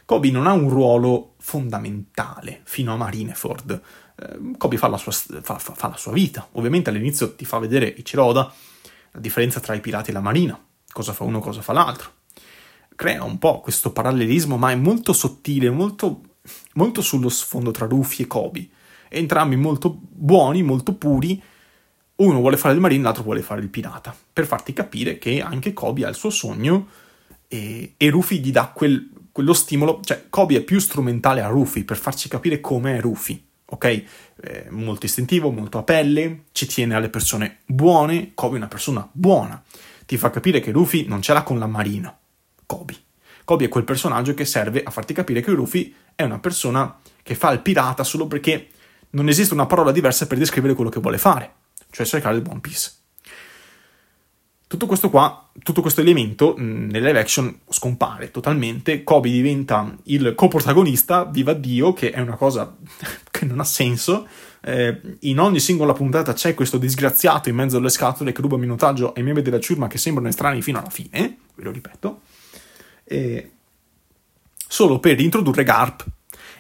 Kobe 0.06 0.32
non 0.32 0.48
ha 0.48 0.54
un 0.54 0.70
ruolo 0.70 1.34
fondamentale 1.40 2.62
fino 2.64 2.94
a 2.94 2.98
Marineford. 2.98 3.82
Eh, 4.16 4.58
Kobe 4.58 4.78
fa 4.78 4.88
la, 4.88 4.98
sua, 4.98 5.12
fa, 5.12 5.58
fa, 5.58 5.74
fa 5.74 5.88
la, 5.90 5.98
sua, 5.98 6.12
vita. 6.12 6.48
Ovviamente 6.54 6.90
all'inizio 6.90 7.36
ti 7.36 7.46
fa 7.46 7.58
vedere 7.58 7.88
Ichiroda, 7.88 8.54
la 9.12 9.20
differenza 9.20 9.60
tra 9.60 9.74
i 9.74 9.82
pirati 9.82 10.12
e 10.12 10.14
la 10.14 10.22
marina, 10.22 10.60
cosa 10.92 11.14
fa 11.14 11.24
uno, 11.24 11.40
cosa 11.40 11.62
fa 11.62 11.74
l'altro. 11.74 12.12
Crea 12.96 13.24
un 13.24 13.40
po' 13.40 13.62
questo 13.62 13.92
parallelismo, 13.92 14.58
ma 14.58 14.72
è 14.72 14.76
molto 14.76 15.12
sottile, 15.12 15.70
molto, 15.70 16.22
molto 16.74 17.02
sullo 17.02 17.30
sfondo 17.30 17.72
tra 17.72 17.88
Rufy 17.88 18.24
e 18.24 18.28
Kobe 18.28 18.70
entrambi 19.10 19.56
molto 19.56 19.98
buoni, 20.00 20.64
molto 20.64 20.94
puri. 20.94 21.42
Uno 22.16 22.40
vuole 22.40 22.58
fare 22.58 22.74
il 22.74 22.80
marine, 22.80 23.04
l'altro 23.04 23.24
vuole 23.24 23.42
fare 23.42 23.62
il 23.62 23.70
pirata, 23.70 24.16
per 24.32 24.46
farti 24.46 24.74
capire 24.74 25.18
che 25.18 25.42
anche 25.42 25.74
Kobe 25.74 26.06
ha 26.06 26.10
il 26.10 26.16
suo 26.16 26.30
sogno 26.30 26.88
e, 27.48 27.96
e 27.98 28.10
Rufy 28.10 28.40
gli 28.40 28.52
dà 28.52 28.68
quel, 28.68 29.10
quello 29.36 29.52
stimolo, 29.52 30.00
cioè 30.02 30.28
Kobe 30.30 30.56
è 30.56 30.62
più 30.62 30.80
strumentale 30.80 31.42
a 31.42 31.48
Rufy 31.48 31.84
per 31.84 31.98
farci 31.98 32.30
capire 32.30 32.62
com'è 32.62 33.02
Rufy, 33.02 33.46
ok? 33.66 33.84
Eh, 33.84 34.68
molto 34.70 35.06
istintivo, 35.06 35.52
molto 35.52 35.78
a 35.78 35.84
pelle, 35.84 36.44
ci 36.54 36.66
tiene 36.68 36.96
alle 36.96 37.10
persone 37.10 37.58
buone, 37.66 38.32
Kobe 38.34 38.54
è 38.54 38.60
una 38.60 38.70
persona 38.70 39.06
buona, 39.12 39.62
ti 40.06 40.16
fa 40.16 40.30
capire 40.30 40.62
che 40.62 40.72
Rufy 40.72 41.08
non 41.08 41.22
ce 41.22 41.34
l'ha 41.34 41.44
con 41.44 41.60
la 41.60 41.68
marina, 41.68 42.18
Kobe. 42.66 42.96
Kobe 43.44 43.66
è 43.66 43.68
quel 43.68 43.84
personaggio 43.84 44.34
che 44.34 44.46
serve 44.46 44.82
a 44.82 44.90
farti 44.90 45.14
capire 45.14 45.42
che 45.42 45.52
Rufy 45.52 45.94
è 46.16 46.24
una 46.24 46.40
persona 46.40 46.98
che 47.22 47.36
fa 47.36 47.52
il 47.52 47.60
pirata 47.60 48.06
solo 48.06 48.28
perché 48.28 48.70
non 49.10 49.28
esiste 49.28 49.54
una 49.54 49.66
parola 49.66 49.92
diversa 49.92 50.28
per 50.28 50.38
descrivere 50.38 50.76
quello 50.76 50.90
che 50.90 51.02
vuole 51.02 51.18
fare, 51.18 51.56
cioè 51.92 52.06
cercare 52.06 52.38
il 52.38 52.48
One 52.50 52.62
Piece. 52.62 52.90
Tutto 54.68 54.88
questo 54.88 55.12
qua, 55.12 55.48
tutto 55.62 55.82
questo 55.82 56.02
elemento 56.02 56.56
nelle 56.58 57.08
live 57.08 57.20
action 57.20 57.60
scompare 57.70 58.32
totalmente, 58.32 59.04
Kobe 59.04 59.30
diventa 59.30 59.96
il 60.06 60.34
coprotagonista, 60.34 61.24
viva 61.26 61.54
Dio, 61.54 61.94
che 61.94 62.10
è 62.10 62.20
una 62.20 62.36
cosa 62.36 62.76
che 63.30 63.46
non 63.46 63.60
ha 63.60 63.64
senso. 63.64 64.28
Eh, 64.62 65.00
in 65.22 65.40
ogni 65.40 65.60
singola 65.60 65.94
puntata 65.94 66.34
c'è 66.34 66.56
questo 66.56 66.80
disgraziato 66.80 67.50
in 67.50 67.56
mezzo 67.56 67.78
alle 67.78 67.90
scatole 67.90 68.32
che 68.32 68.42
ruba 68.42 68.58
minutaggio 68.58 69.14
ai 69.14 69.22
membri 69.22 69.44
della 69.44 69.60
ciurma 69.60 69.88
che 69.88 70.00
sembrano 70.00 70.30
estranei 70.30 70.64
fino 70.64 70.80
alla 70.80 70.90
fine, 70.90 71.38
ve 71.54 71.64
lo 71.64 71.70
ripeto, 71.72 72.22
eh, 73.04 73.52
solo 74.68 74.98
per 75.00 75.20
introdurre 75.20 75.64
Garp, 75.64 76.06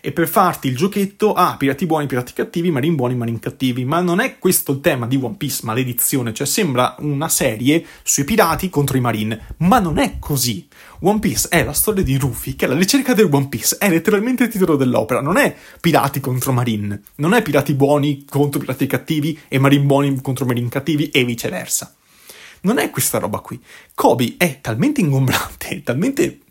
e 0.05 0.11
per 0.11 0.27
farti 0.27 0.67
il 0.67 0.75
giochetto 0.75 1.33
ah, 1.33 1.57
pirati 1.57 1.87
buoni, 1.87 2.05
pirati 2.05 2.31
cattivi, 2.31 2.69
marin 2.69 2.93
buoni, 2.93 3.15
marin 3.15 3.39
cattivi. 3.39 3.85
Ma 3.85 4.01
non 4.01 4.19
è 4.19 4.37
questo 4.37 4.73
il 4.73 4.79
tema 4.79 5.07
di 5.07 5.15
One 5.15 5.33
Piece, 5.35 5.61
maledizione. 5.63 6.31
Cioè, 6.31 6.45
sembra 6.45 6.95
una 6.99 7.27
serie 7.27 7.83
sui 8.03 8.23
pirati 8.23 8.69
contro 8.69 8.97
i 8.97 8.99
marine. 8.99 9.55
Ma 9.57 9.79
non 9.79 9.97
è 9.97 10.19
così. 10.19 10.67
One 10.99 11.17
Piece 11.17 11.47
è 11.49 11.63
la 11.63 11.73
storia 11.73 12.03
di 12.03 12.17
Rufy, 12.17 12.55
che 12.55 12.65
è 12.65 12.67
la 12.67 12.77
ricerca 12.77 13.15
del 13.15 13.29
One 13.31 13.47
Piece. 13.47 13.77
È 13.79 13.89
letteralmente 13.89 14.43
il 14.43 14.49
titolo 14.49 14.75
dell'opera. 14.75 15.21
Non 15.21 15.37
è 15.37 15.55
pirati 15.81 16.19
contro 16.19 16.51
marine. 16.51 17.01
Non 17.15 17.33
è 17.33 17.41
pirati 17.41 17.73
buoni 17.73 18.25
contro 18.29 18.59
pirati 18.59 18.85
cattivi 18.85 19.39
e 19.47 19.57
marin 19.57 19.87
buoni 19.87 20.21
contro 20.21 20.45
marin 20.45 20.69
cattivi 20.69 21.09
e 21.09 21.25
viceversa. 21.25 21.95
Non 22.61 22.77
è 22.77 22.91
questa 22.91 23.17
roba 23.17 23.39
qui. 23.39 23.59
Kobe 23.95 24.35
è 24.37 24.61
talmente 24.61 25.01
ingombrante, 25.01 25.81
talmente 25.83 26.41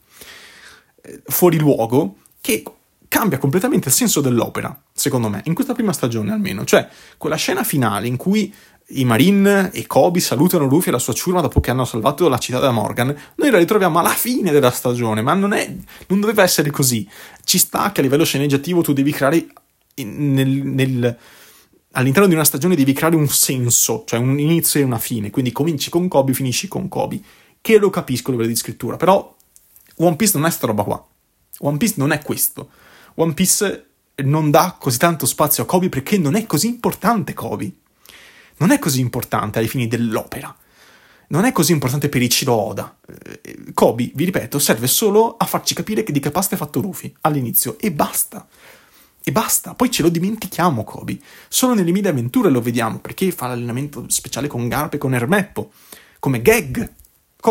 eh, 1.02 1.22
fuori 1.26 1.60
luogo, 1.60 2.16
che 2.40 2.64
cambia 3.14 3.38
completamente 3.38 3.90
il 3.90 3.94
senso 3.94 4.20
dell'opera, 4.20 4.76
secondo 4.92 5.28
me, 5.28 5.40
in 5.44 5.54
questa 5.54 5.72
prima 5.72 5.92
stagione 5.92 6.32
almeno. 6.32 6.64
Cioè, 6.64 6.88
quella 7.16 7.36
scena 7.36 7.62
finale 7.62 8.08
in 8.08 8.16
cui 8.16 8.52
i 8.88 9.04
Marine 9.04 9.70
e 9.70 9.86
Kobe 9.86 10.18
salutano 10.18 10.64
Luffy 10.66 10.88
e 10.88 10.90
la 10.90 10.98
sua 10.98 11.12
ciurma 11.12 11.40
dopo 11.40 11.60
che 11.60 11.70
hanno 11.70 11.84
salvato 11.84 12.28
la 12.28 12.38
città 12.38 12.58
da 12.58 12.72
Morgan, 12.72 13.16
noi 13.36 13.50
la 13.52 13.58
ritroviamo 13.58 14.00
alla 14.00 14.08
fine 14.08 14.50
della 14.50 14.72
stagione, 14.72 15.22
ma 15.22 15.32
non, 15.32 15.52
è, 15.52 15.72
non 16.08 16.18
doveva 16.18 16.42
essere 16.42 16.72
così. 16.72 17.08
Ci 17.44 17.56
sta 17.58 17.92
che 17.92 18.00
a 18.00 18.02
livello 18.02 18.24
sceneggiativo 18.24 18.82
tu 18.82 18.92
devi 18.92 19.12
creare 19.12 19.46
nel, 19.94 20.48
nel, 20.48 21.16
all'interno 21.92 22.26
di 22.26 22.34
una 22.34 22.42
stagione 22.42 22.74
devi 22.74 22.94
creare 22.94 23.14
un 23.14 23.28
senso, 23.28 24.02
cioè 24.08 24.18
un 24.18 24.40
inizio 24.40 24.80
e 24.80 24.82
una 24.82 24.98
fine, 24.98 25.30
quindi 25.30 25.52
cominci 25.52 25.88
con 25.88 26.08
Kobe, 26.08 26.32
finisci 26.32 26.66
con 26.66 26.88
Kobe, 26.88 27.20
che 27.60 27.78
lo 27.78 27.90
capisco 27.90 28.30
a 28.30 28.32
livello 28.32 28.50
di 28.50 28.56
scrittura, 28.56 28.96
però 28.96 29.36
One 29.98 30.16
Piece 30.16 30.36
non 30.36 30.48
è 30.48 30.50
sta 30.50 30.66
roba 30.66 30.82
qua. 30.82 31.06
One 31.60 31.76
Piece 31.76 31.94
non 31.98 32.10
è 32.10 32.20
questo. 32.20 32.70
One 33.14 33.34
Piece 33.34 33.86
non 34.24 34.50
dà 34.50 34.76
così 34.78 34.98
tanto 34.98 35.26
spazio 35.26 35.62
a 35.62 35.66
Kobe 35.66 35.88
perché 35.88 36.18
non 36.18 36.34
è 36.34 36.46
così 36.46 36.66
importante 36.66 37.34
Kobe. 37.34 37.72
Non 38.56 38.70
è 38.70 38.78
così 38.78 39.00
importante 39.00 39.58
ai 39.58 39.68
fini 39.68 39.88
dell'opera. 39.88 40.54
Non 41.28 41.44
è 41.44 41.52
così 41.52 41.72
importante 41.72 42.08
per 42.08 42.22
Ichiro 42.22 42.52
Oda. 42.52 42.96
Eh, 43.42 43.72
Kobe, 43.72 44.10
vi 44.14 44.24
ripeto, 44.24 44.58
serve 44.58 44.86
solo 44.86 45.36
a 45.36 45.46
farci 45.46 45.74
capire 45.74 46.02
che 46.02 46.12
di 46.12 46.20
che 46.20 46.30
pasta 46.30 46.54
è 46.54 46.58
fatto 46.58 46.80
Rufy 46.80 47.12
all'inizio 47.22 47.78
e 47.78 47.90
basta. 47.90 48.46
E 49.26 49.32
basta, 49.32 49.74
poi 49.74 49.90
ce 49.90 50.02
lo 50.02 50.10
dimentichiamo 50.10 50.84
Kobe. 50.84 51.18
Solo 51.48 51.74
nelle 51.74 51.92
mille 51.92 52.10
avventure 52.10 52.50
lo 52.50 52.60
vediamo 52.60 52.98
perché 52.98 53.32
fa 53.32 53.46
l'allenamento 53.46 54.04
speciale 54.08 54.48
con 54.48 54.68
Garp 54.68 54.94
e 54.94 54.98
con 54.98 55.14
Ermeppo, 55.14 55.72
come 56.18 56.42
gag. 56.42 56.92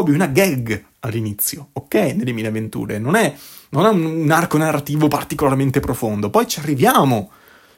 È 0.01 0.09
una 0.09 0.27
gag 0.27 0.85
all'inizio, 0.99 1.69
ok? 1.73 1.93
Nelle 1.93 2.31
mille 2.31 2.47
avventure. 2.47 2.97
Non 2.97 3.15
è 3.15 3.35
non 3.73 3.85
ha 3.85 3.89
un 3.89 4.29
arco 4.31 4.57
narrativo 4.57 5.07
particolarmente 5.07 5.79
profondo. 5.79 6.29
Poi 6.29 6.47
ci 6.47 6.59
arriviamo. 6.59 7.31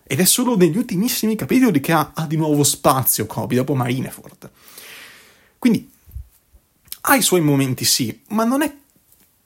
Ed 0.04 0.20
è 0.20 0.26
solo 0.26 0.56
negli 0.56 0.78
ultimissimi 0.78 1.36
capitoli 1.36 1.80
che 1.80 1.92
ha, 1.92 2.12
ha 2.14 2.28
di 2.28 2.36
nuovo 2.36 2.64
spazio 2.64 3.26
Kobe 3.26 3.56
dopo 3.56 3.74
Marineford. 3.74 4.52
Quindi 5.58 5.90
ha 7.02 7.16
i 7.16 7.22
suoi 7.22 7.42
momenti, 7.42 7.86
sì, 7.86 8.22
ma 8.30 8.44
non 8.44 8.62
è 8.62 8.72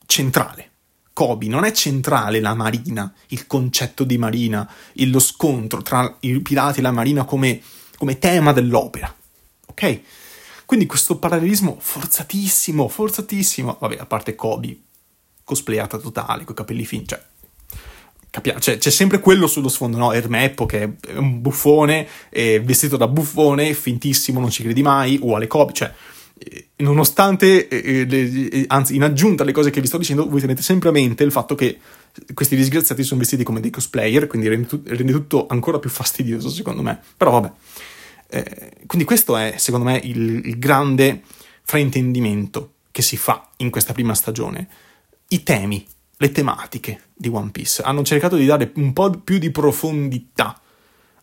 centrale. 0.06 0.68
Kobe 1.14 1.48
non 1.48 1.66
è 1.66 1.72
centrale 1.72 2.40
la 2.40 2.56
marina, 2.56 3.14
il 3.28 3.46
concetto 3.48 4.04
di 4.04 4.18
marina, 4.18 4.70
lo 4.94 5.20
scontro 5.20 5.82
tra 5.82 6.18
i 6.22 6.40
pirati 6.42 6.80
e 6.80 6.82
la 6.82 6.92
marina 6.92 7.26
come, 7.26 7.62
come 7.98 8.18
tema 8.18 8.52
dell'opera. 8.52 9.14
Ok? 9.68 10.02
Quindi 10.70 10.86
questo 10.86 11.18
parallelismo 11.18 11.78
forzatissimo, 11.80 12.88
forzatissimo. 12.88 13.78
Vabbè, 13.80 13.98
a 13.98 14.06
parte 14.06 14.36
Kobe, 14.36 14.78
cosplayata 15.44 15.98
totale, 15.98 16.44
con 16.44 16.54
i 16.54 16.58
capelli 16.58 16.86
finti, 16.86 17.08
cioè, 17.08 17.24
Capia- 18.30 18.60
cioè, 18.60 18.78
c'è 18.78 18.92
sempre 18.92 19.20
quello 19.20 19.48
sullo 19.48 19.68
sfondo, 19.68 19.98
no? 19.98 20.12
Ermeppo 20.12 20.68
che 20.68 20.84
è 20.84 21.18
un 21.18 21.42
buffone, 21.42 22.08
è 22.30 22.62
vestito 22.62 22.98
da 22.98 23.08
buffone, 23.08 23.74
fintissimo, 23.74 24.40
non 24.40 24.52
ci 24.52 24.62
credi 24.62 24.84
mai, 24.84 25.18
uguale 25.20 25.48
Kobe, 25.48 25.74
cioè, 25.74 25.92
eh, 26.38 26.68
nonostante, 26.76 27.68
eh, 27.68 28.06
le, 28.06 28.66
anzi, 28.68 28.94
in 28.94 29.02
aggiunta 29.02 29.42
alle 29.42 29.54
cose 29.54 29.72
che 29.72 29.82
vi 29.82 29.88
sto 29.88 29.98
dicendo, 29.98 30.30
voi 30.30 30.40
tenete 30.40 30.62
sempre 30.62 30.90
a 30.90 30.92
mente 30.92 31.24
il 31.24 31.32
fatto 31.32 31.56
che 31.56 31.80
questi 32.36 32.56
disgraziati 32.56 33.02
sono 33.02 33.22
vestiti 33.22 33.42
come 33.44 33.60
dei 33.60 33.72
cosplayer, 33.72 34.28
quindi 34.28 34.48
rende, 34.48 34.68
tu- 34.68 34.84
rende 34.86 35.14
tutto 35.14 35.48
ancora 35.50 35.80
più 35.80 35.90
fastidioso, 35.90 36.48
secondo 36.48 36.84
me. 36.84 37.02
Però 37.18 37.32
vabbè. 37.32 37.52
Eh, 38.32 38.72
quindi 38.86 39.06
questo 39.06 39.36
è, 39.36 39.56
secondo 39.58 39.88
me, 39.88 39.98
il, 39.98 40.46
il 40.46 40.60
grande 40.60 41.24
fraintendimento 41.64 42.74
che 42.92 43.02
si 43.02 43.18
fa 43.18 43.50
in 43.58 43.70
questa 43.70 43.94
prima 43.94 44.14
stagione 44.14 44.68
i 45.30 45.44
temi, 45.44 45.86
le 46.18 46.32
tematiche 46.32 47.04
di 47.14 47.30
One 47.30 47.52
Piece. 47.52 47.82
Hanno 47.82 48.04
cercato 48.04 48.36
di 48.36 48.46
dare 48.46 48.72
un 48.76 48.94
po' 48.94 49.10
più 49.10 49.38
di 49.38 49.52
profondità 49.52 50.60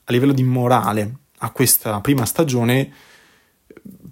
a 0.05 0.13
livello 0.13 0.33
di 0.33 0.43
morale 0.43 1.19
a 1.39 1.51
questa 1.51 2.01
prima 2.01 2.25
stagione, 2.25 2.93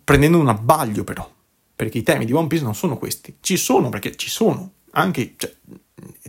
prendendo 0.02 0.38
un 0.38 0.48
abbaglio 0.48 1.04
però, 1.04 1.28
perché 1.74 1.98
i 1.98 2.02
temi 2.02 2.24
di 2.24 2.32
One 2.32 2.48
Piece 2.48 2.64
non 2.64 2.74
sono 2.74 2.96
questi. 2.96 3.36
Ci 3.40 3.56
sono 3.56 3.88
perché 3.88 4.16
ci 4.16 4.28
sono, 4.28 4.72
anche 4.92 5.34
cioè, 5.36 5.54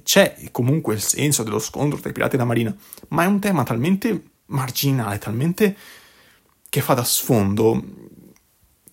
c'è 0.04 0.50
comunque 0.52 0.94
il 0.94 1.02
senso 1.02 1.44
dello 1.44 1.60
scontro 1.60 2.00
tra 2.00 2.10
i 2.10 2.14
pirati 2.14 2.36
e 2.36 2.38
la 2.38 2.46
marina, 2.46 2.76
ma 3.10 3.24
è 3.24 3.28
un 3.28 3.40
tema 3.40 3.64
talmente 3.64 4.24
marginale, 4.48 5.18
talmente 5.18 5.76
che 6.76 6.82
fa 6.82 6.94
da 6.94 7.06
sfondo 7.06 7.82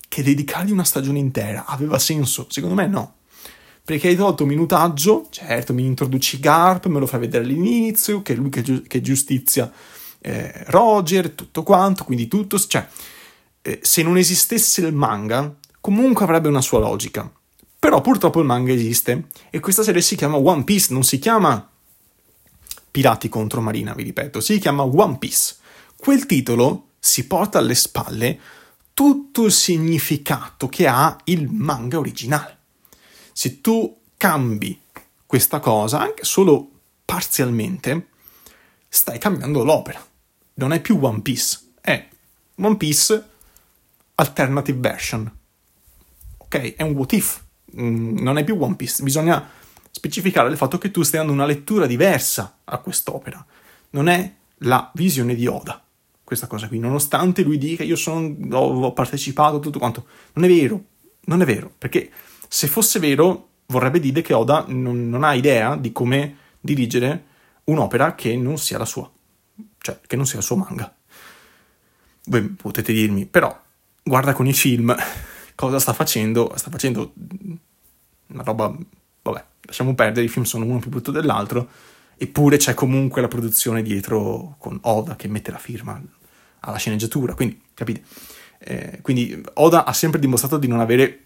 che 0.07 0.23
dedicargli 0.23 0.71
una 0.71 0.85
stagione 0.85 1.19
intera 1.19 1.65
aveva 1.65 1.99
senso? 1.99 2.47
Secondo 2.49 2.75
me 2.75 2.87
no. 2.87 3.15
perché 3.83 4.07
hai 4.07 4.15
tolto 4.15 4.45
minutaggio, 4.45 5.27
certo 5.29 5.73
mi 5.73 5.83
introduci 5.83 6.39
Garp, 6.39 6.85
me 6.85 6.99
lo 6.99 7.05
fai 7.05 7.19
vedere 7.19 7.43
all'inizio, 7.43 8.21
che 8.21 8.31
è 8.31 8.35
lui 8.37 8.47
che, 8.49 8.83
che 8.87 9.01
giustizia 9.01 9.69
eh, 10.21 10.63
Roger, 10.67 11.31
tutto 11.31 11.63
quanto, 11.63 12.05
quindi 12.05 12.29
tutto, 12.29 12.57
cioè, 12.57 12.87
eh, 13.61 13.79
se 13.81 14.01
non 14.01 14.15
esistesse 14.15 14.79
il 14.79 14.93
manga, 14.93 15.53
comunque 15.81 16.23
avrebbe 16.23 16.47
una 16.47 16.61
sua 16.61 16.79
logica. 16.79 17.29
Però 17.77 17.99
purtroppo 17.99 18.39
il 18.39 18.45
manga 18.45 18.71
esiste 18.71 19.27
e 19.49 19.59
questa 19.59 19.83
serie 19.83 20.01
si 20.01 20.15
chiama 20.15 20.37
One 20.37 20.63
Piece, 20.63 20.93
non 20.93 21.03
si 21.03 21.19
chiama 21.19 21.69
Pirati 22.89 23.27
contro 23.27 23.59
Marina, 23.59 23.93
vi 23.93 24.03
ripeto, 24.03 24.39
si 24.39 24.57
chiama 24.57 24.83
One 24.83 25.17
Piece. 25.17 25.55
Quel 25.97 26.25
titolo 26.25 26.91
si 27.05 27.27
porta 27.27 27.57
alle 27.57 27.75
spalle 27.75 28.39
tutto 28.93 29.43
il 29.43 29.51
significato 29.51 30.69
che 30.69 30.87
ha 30.87 31.17
il 31.25 31.49
manga 31.49 31.99
originale. 31.99 32.57
Se 33.33 33.59
tu 33.59 33.99
cambi 34.15 34.79
questa 35.25 35.59
cosa, 35.59 35.99
anche 35.99 36.23
solo 36.23 36.69
parzialmente, 37.03 38.07
stai 38.87 39.19
cambiando 39.19 39.65
l'opera. 39.65 40.01
Non 40.55 40.71
è 40.71 40.79
più 40.79 40.97
One 41.01 41.19
Piece, 41.19 41.73
è 41.81 42.07
One 42.55 42.77
Piece 42.77 43.29
Alternative 44.15 44.79
Version. 44.79 45.29
Ok? 46.37 46.75
È 46.75 46.83
un 46.83 46.93
what 46.93 47.11
if. 47.11 47.43
Mm, 47.77 48.19
non 48.19 48.37
è 48.37 48.45
più 48.45 48.55
One 48.57 48.77
Piece. 48.77 49.03
Bisogna 49.03 49.45
specificare 49.91 50.49
il 50.49 50.55
fatto 50.55 50.77
che 50.77 50.89
tu 50.89 51.03
stai 51.03 51.19
dando 51.19 51.33
una 51.33 51.45
lettura 51.45 51.85
diversa 51.85 52.59
a 52.63 52.77
quest'opera. 52.77 53.45
Non 53.89 54.07
è 54.07 54.33
la 54.59 54.89
visione 54.93 55.35
di 55.35 55.47
Oda 55.47 55.82
questa 56.33 56.47
cosa 56.47 56.67
qui, 56.67 56.79
nonostante 56.79 57.43
lui 57.43 57.57
dica 57.57 57.83
io 57.83 57.95
sono, 57.95 58.35
ho, 58.51 58.93
partecipato, 58.93 59.59
tutto 59.59 59.79
quanto. 59.79 60.05
Non 60.33 60.45
è 60.45 60.47
vero, 60.47 60.83
non 61.25 61.41
è 61.41 61.45
vero, 61.45 61.71
perché 61.77 62.09
se 62.47 62.67
fosse 62.67 62.99
vero 62.99 63.49
vorrebbe 63.67 63.99
dire 63.99 64.21
che 64.21 64.33
Oda 64.33 64.65
non, 64.67 65.09
non 65.09 65.23
ha 65.23 65.33
idea 65.33 65.75
di 65.75 65.91
come 65.91 66.37
dirigere 66.59 67.25
un'opera 67.65 68.15
che 68.15 68.35
non 68.35 68.57
sia 68.57 68.77
la 68.77 68.85
sua, 68.85 69.09
cioè 69.79 69.99
che 70.05 70.15
non 70.15 70.25
sia 70.25 70.39
il 70.39 70.43
suo 70.43 70.57
manga. 70.57 70.93
Voi 72.25 72.41
potete 72.49 72.93
dirmi, 72.93 73.25
però 73.25 73.57
guarda 74.01 74.33
con 74.33 74.47
i 74.47 74.53
film 74.53 74.95
cosa 75.55 75.79
sta 75.79 75.93
facendo, 75.93 76.51
sta 76.55 76.69
facendo 76.69 77.13
una 78.27 78.43
roba, 78.43 78.75
vabbè, 79.21 79.45
lasciamo 79.61 79.93
perdere, 79.95 80.25
i 80.25 80.29
film 80.29 80.45
sono 80.45 80.65
uno 80.65 80.79
più 80.79 80.89
brutto 80.89 81.11
dell'altro, 81.11 81.69
eppure 82.17 82.57
c'è 82.57 82.73
comunque 82.73 83.21
la 83.21 83.27
produzione 83.27 83.81
dietro 83.81 84.55
con 84.57 84.77
Oda 84.81 85.15
che 85.15 85.27
mette 85.27 85.51
la 85.51 85.57
firma 85.57 86.01
alla 86.63 86.77
sceneggiatura, 86.77 87.33
quindi 87.33 87.61
capite? 87.73 88.03
Eh, 88.59 88.99
quindi 89.01 89.41
Oda 89.55 89.85
ha 89.85 89.93
sempre 89.93 90.19
dimostrato 90.19 90.57
di 90.57 90.67
non 90.67 90.79
avere 90.79 91.19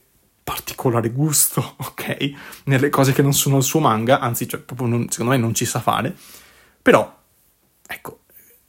particolare 0.43 1.09
gusto, 1.09 1.75
ok? 1.77 2.31
Nelle 2.65 2.89
cose 2.89 3.13
che 3.13 3.21
non 3.21 3.33
sono 3.33 3.57
il 3.57 3.63
suo 3.63 3.79
manga, 3.79 4.19
anzi, 4.19 4.47
cioè, 4.47 4.61
proprio 4.61 4.87
non, 4.87 5.09
secondo 5.09 5.33
me 5.33 5.37
non 5.37 5.53
ci 5.53 5.65
sa 5.65 5.79
fare, 5.79 6.15
però, 6.81 7.21
ecco, 7.85 8.21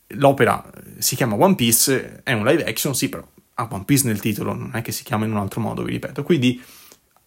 l'opera 0.08 0.70
si 0.98 1.16
chiama 1.16 1.36
One 1.36 1.54
Piece, 1.54 2.22
è 2.22 2.32
un 2.32 2.44
live 2.44 2.64
action, 2.64 2.94
sì, 2.94 3.08
però 3.08 3.26
ha 3.54 3.68
One 3.70 3.84
Piece 3.84 4.06
nel 4.06 4.20
titolo, 4.20 4.54
non 4.54 4.70
è 4.74 4.82
che 4.82 4.92
si 4.92 5.04
chiama 5.04 5.24
in 5.24 5.32
un 5.32 5.38
altro 5.38 5.60
modo, 5.60 5.82
vi 5.82 5.92
ripeto, 5.92 6.22
quindi 6.22 6.60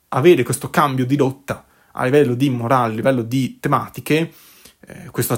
avere 0.10 0.44
questo 0.44 0.70
cambio 0.70 1.06
di 1.06 1.16
rotta 1.16 1.66
a 1.94 2.04
livello 2.04 2.36
di 2.36 2.50
morale, 2.50 2.94
a 2.94 2.96
livello 2.96 3.22
di 3.22 3.58
tematiche, 3.60 4.32
eh, 4.88 5.10
questo 5.12 5.38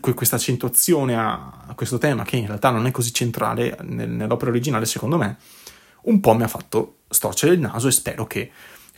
questa 0.00 0.36
accentuazione 0.36 1.16
a, 1.16 1.72
questo 1.74 1.98
tema 1.98 2.24
che 2.24 2.36
in 2.36 2.46
realtà 2.46 2.70
non 2.70 2.86
è 2.86 2.90
così 2.90 3.12
centrale 3.12 3.76
nel, 3.82 4.10
nell'opera 4.10 4.50
originale, 4.50 4.84
secondo 4.84 5.16
me, 5.16 5.36
un 6.02 6.20
po' 6.20 6.34
mi 6.34 6.42
ha 6.42 6.48
fatto 6.48 6.98
storcere 7.08 7.54
il 7.54 7.60
naso 7.60 7.88
e 7.88 7.92
spero 7.92 8.26
che 8.26 8.50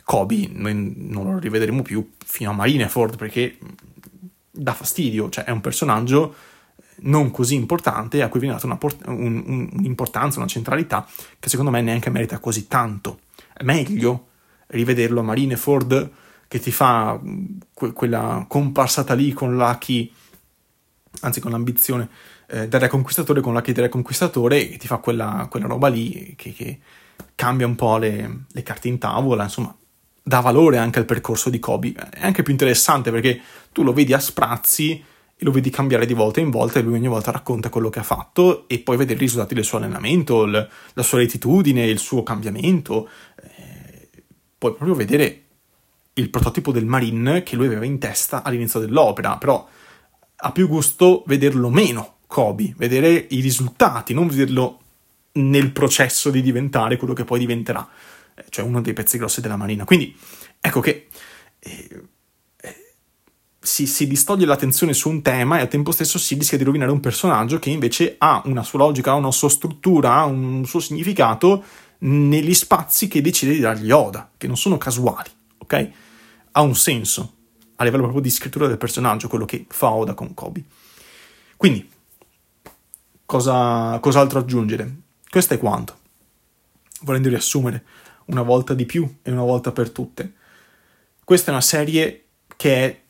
Kobe 0.03 0.49
noi 0.51 0.93
non 0.97 1.31
lo 1.31 1.39
rivedremo 1.39 1.81
più 1.81 2.11
fino 2.25 2.49
a 2.49 2.53
Marineford 2.53 3.15
perché 3.17 3.57
dà 4.51 4.73
fastidio, 4.73 5.29
cioè 5.29 5.45
è 5.45 5.51
un 5.51 5.61
personaggio 5.61 6.35
non 7.03 7.31
così 7.31 7.55
importante 7.55 8.21
a 8.21 8.27
cui 8.27 8.39
viene 8.39 8.55
data 8.55 8.67
una 8.67 8.77
port- 8.77 9.07
un, 9.07 9.43
un, 9.45 9.69
un'importanza, 9.71 10.39
una 10.39 10.47
centralità 10.47 11.07
che 11.39 11.49
secondo 11.49 11.71
me 11.71 11.81
neanche 11.81 12.09
merita 12.09 12.39
così 12.39 12.67
tanto. 12.67 13.21
È 13.53 13.63
meglio 13.63 14.27
rivederlo 14.67 15.21
a 15.21 15.23
Marineford 15.23 16.11
che 16.51 16.59
ti 16.59 16.71
fa 16.73 17.17
que- 17.73 17.93
quella 17.93 18.45
comparsata 18.45 19.13
lì 19.13 19.31
con 19.31 19.55
Lucky, 19.55 20.11
anzi 21.21 21.39
con 21.39 21.51
l'ambizione 21.51 22.09
eh, 22.49 22.67
del 22.67 22.81
Re 22.81 22.89
Conquistatore, 22.89 23.39
con 23.39 23.53
Lucky 23.53 23.71
del 23.71 23.85
Re 23.85 23.89
Conquistatore, 23.89 24.69
e 24.69 24.75
ti 24.75 24.85
fa 24.85 24.97
quella, 24.97 25.47
quella 25.49 25.67
roba 25.67 25.87
lì 25.87 26.33
che, 26.35 26.51
che, 26.51 26.79
cambia 27.35 27.65
un 27.65 27.75
po' 27.75 27.95
le, 27.95 28.47
le 28.51 28.63
carte 28.63 28.89
in 28.89 28.97
tavola, 28.97 29.43
insomma, 29.43 29.73
dà 30.21 30.41
valore 30.41 30.77
anche 30.77 30.99
al 30.99 31.05
percorso 31.05 31.49
di 31.49 31.57
Kobe. 31.57 31.93
È 31.93 32.25
anche 32.25 32.43
più 32.43 32.51
interessante 32.51 33.11
perché 33.11 33.39
tu 33.71 33.81
lo 33.83 33.93
vedi 33.93 34.11
a 34.11 34.19
sprazzi 34.19 34.91
e 34.91 35.45
lo 35.45 35.51
vedi 35.51 35.69
cambiare 35.69 36.05
di 36.05 36.13
volta 36.13 36.41
in 36.41 36.49
volta 36.49 36.79
e 36.79 36.81
lui 36.81 36.95
ogni 36.95 37.07
volta 37.07 37.31
racconta 37.31 37.69
quello 37.69 37.89
che 37.89 37.99
ha 37.99 38.03
fatto 38.03 38.67
e 38.67 38.79
poi 38.79 38.97
vedi 38.97 39.13
i 39.13 39.15
risultati 39.15 39.53
del 39.53 39.63
suo 39.63 39.77
allenamento, 39.77 40.43
il, 40.43 40.69
la 40.95 41.03
sua 41.03 41.19
retitudine, 41.19 41.85
il 41.85 41.97
suo 41.97 42.23
cambiamento. 42.23 43.07
Eh, 43.41 44.09
puoi 44.57 44.73
proprio 44.73 44.95
vedere 44.95 45.45
il 46.13 46.29
prototipo 46.29 46.71
del 46.71 46.85
Marine 46.85 47.43
che 47.43 47.55
lui 47.55 47.67
aveva 47.67 47.85
in 47.85 47.99
testa 47.99 48.43
all'inizio 48.43 48.79
dell'opera, 48.79 49.37
però 49.37 49.67
ha 50.35 50.51
più 50.51 50.67
gusto 50.67 51.23
vederlo 51.25 51.69
meno 51.69 52.17
Kobe, 52.27 52.73
vedere 52.77 53.27
i 53.29 53.41
risultati, 53.41 54.13
non 54.13 54.27
vederlo 54.27 54.79
nel 55.33 55.71
processo 55.71 56.29
di 56.29 56.41
diventare 56.41 56.97
quello 56.97 57.13
che 57.13 57.23
poi 57.23 57.39
diventerà, 57.39 57.87
cioè 58.49 58.65
uno 58.65 58.81
dei 58.81 58.93
pezzi 58.93 59.17
grossi 59.17 59.41
della 59.41 59.55
Marina. 59.55 59.83
Quindi 59.83 60.15
ecco 60.59 60.79
che 60.79 61.07
eh, 61.59 62.03
eh, 62.57 62.93
si, 63.59 63.85
si, 63.85 64.07
distoglie 64.07 64.45
l'attenzione 64.45 64.93
su 64.93 65.09
un 65.09 65.21
tema 65.21 65.57
e 65.57 65.61
al 65.61 65.67
tempo 65.67 65.91
stesso 65.91 66.17
si 66.17 66.35
rischia 66.35 66.57
di 66.57 66.63
rovinare 66.63 66.91
un 66.91 66.99
personaggio 66.99 67.59
che 67.59 67.69
invece 67.69 68.15
ha 68.17 68.41
una 68.45 68.63
sua 68.63 68.79
logica, 68.79 69.11
ha 69.11 69.15
una 69.15 69.31
sua 69.31 69.49
struttura, 69.49 70.15
ha 70.15 70.25
un 70.25 70.65
suo 70.65 70.79
significato 70.79 71.63
negli 71.99 72.53
spazi 72.53 73.07
che 73.07 73.21
decide 73.21 73.53
di 73.53 73.59
dargli 73.59 73.91
Oda, 73.91 74.31
che 74.37 74.47
non 74.47 74.57
sono 74.57 74.77
casuali, 74.77 75.29
ok? 75.61 75.91
ha 76.51 76.61
un 76.61 76.75
senso 76.75 77.35
a 77.75 77.83
livello 77.83 78.03
proprio 78.03 78.21
di 78.21 78.29
scrittura 78.29 78.67
del 78.67 78.77
personaggio, 78.77 79.27
quello 79.27 79.45
che 79.45 79.65
fa 79.67 79.89
Oda 79.89 80.13
con 80.13 80.33
Kobe. 80.33 80.63
Quindi, 81.57 81.89
cosa, 83.25 83.97
cos'altro 83.99 84.39
aggiungere? 84.39 84.95
Questo 85.27 85.55
è 85.55 85.57
quanto. 85.57 85.97
Volendo 87.01 87.29
riassumere 87.29 87.83
una 88.25 88.43
volta 88.43 88.75
di 88.75 88.85
più 88.85 89.17
e 89.23 89.31
una 89.31 89.41
volta 89.41 89.71
per 89.71 89.89
tutte. 89.89 90.33
Questa 91.23 91.49
è 91.49 91.53
una 91.53 91.61
serie 91.61 92.25
che, 92.55 92.85
è, 92.85 93.01